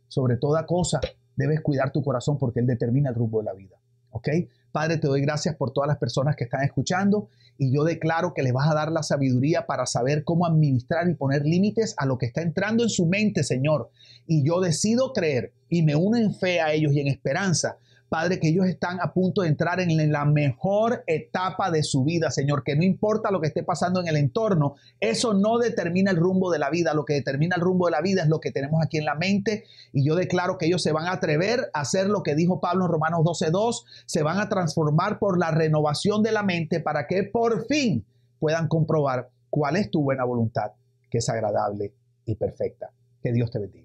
sobre 0.08 0.38
toda 0.38 0.66
cosa 0.66 1.00
debes 1.36 1.62
cuidar 1.62 1.92
tu 1.92 2.04
corazón 2.04 2.38
porque 2.38 2.60
él 2.60 2.68
determina 2.68 3.10
el 3.10 3.16
rumbo 3.16 3.40
de 3.40 3.46
la 3.46 3.54
vida. 3.54 3.78
¿Ok? 4.12 4.30
Padre, 4.72 4.98
te 4.98 5.08
doy 5.08 5.22
gracias 5.22 5.56
por 5.56 5.72
todas 5.72 5.88
las 5.88 5.98
personas 5.98 6.36
que 6.36 6.46
están 6.46 6.64
escuchando 6.64 7.30
y 7.58 7.74
yo 7.74 7.84
declaro 7.84 8.34
que 8.34 8.44
les 8.44 8.54
vas 8.54 8.70
a 8.70 8.76
dar 8.76 8.92
la 8.92 9.04
sabiduría 9.04 9.66
para 9.66 9.86
saber 9.86 10.24
cómo 10.24 10.46
administrar 10.46 11.10
y 11.10 11.14
poner 11.14 11.46
límites 11.46 11.96
a 11.98 12.06
lo 12.06 12.18
que 12.18 12.26
está 12.26 12.42
entrando 12.42 12.84
en 12.84 12.90
su 12.90 13.06
mente, 13.06 13.44
Señor. 13.44 13.90
Y 14.28 14.46
yo 14.46 14.60
decido 14.60 15.14
creer 15.14 15.54
y 15.70 15.84
me 15.84 15.96
uno 15.96 16.18
en 16.18 16.34
fe 16.34 16.60
a 16.62 16.74
ellos 16.74 16.94
y 16.94 17.00
en 17.00 17.08
esperanza 17.08 17.78
Padre, 18.16 18.40
que 18.40 18.48
ellos 18.48 18.66
están 18.66 19.02
a 19.02 19.12
punto 19.12 19.42
de 19.42 19.50
entrar 19.50 19.82
en 19.82 20.10
la 20.10 20.24
mejor 20.24 21.04
etapa 21.06 21.70
de 21.70 21.84
su 21.84 22.06
vida, 22.06 22.32
Señor, 22.32 22.64
que 22.64 22.78
no 22.78 22.84
importa 22.84 23.30
lo 23.30 23.42
que 23.42 23.48
esté 23.48 23.62
pasando 23.62 24.00
en 24.00 24.08
el 24.08 24.16
entorno, 24.16 24.76
eso 25.02 25.34
no 25.34 25.58
determina 25.58 26.12
el 26.12 26.16
rumbo 26.16 26.50
de 26.50 26.58
la 26.58 26.70
vida, 26.70 26.94
lo 26.94 27.04
que 27.04 27.16
determina 27.16 27.58
el 27.58 27.62
rumbo 27.62 27.88
de 27.88 27.92
la 27.92 28.00
vida 28.00 28.22
es 28.22 28.30
lo 28.30 28.40
que 28.40 28.52
tenemos 28.52 28.82
aquí 28.82 29.00
en 29.00 29.04
la 29.04 29.16
mente 29.16 29.66
y 29.92 30.08
yo 30.08 30.16
declaro 30.16 30.58
que 30.58 30.68
ellos 30.68 30.82
se 30.82 30.94
van 30.94 31.08
a 31.08 31.12
atrever 31.12 31.70
a 31.74 31.82
hacer 31.82 32.08
lo 32.08 32.24
que 32.24 32.36
dijo 32.36 32.62
Pablo 32.62 32.86
en 32.86 32.92
Romanos 32.92 33.20
12.2, 33.20 33.84
se 34.06 34.24
van 34.24 34.40
a 34.40 34.48
transformar 34.48 35.20
por 35.20 35.38
la 35.38 35.52
renovación 35.52 36.24
de 36.24 36.32
la 36.32 36.42
mente 36.42 36.80
para 36.80 37.08
que 37.08 37.24
por 37.24 37.66
fin 37.68 38.06
puedan 38.40 38.70
comprobar 38.70 39.30
cuál 39.50 39.76
es 39.76 39.92
tu 39.92 40.02
buena 40.02 40.24
voluntad, 40.24 40.72
que 41.10 41.18
es 41.18 41.28
agradable 41.28 41.94
y 42.26 42.36
perfecta. 42.36 42.92
Que 43.22 43.34
Dios 43.34 43.52
te 43.52 43.60
bendiga. 43.60 43.85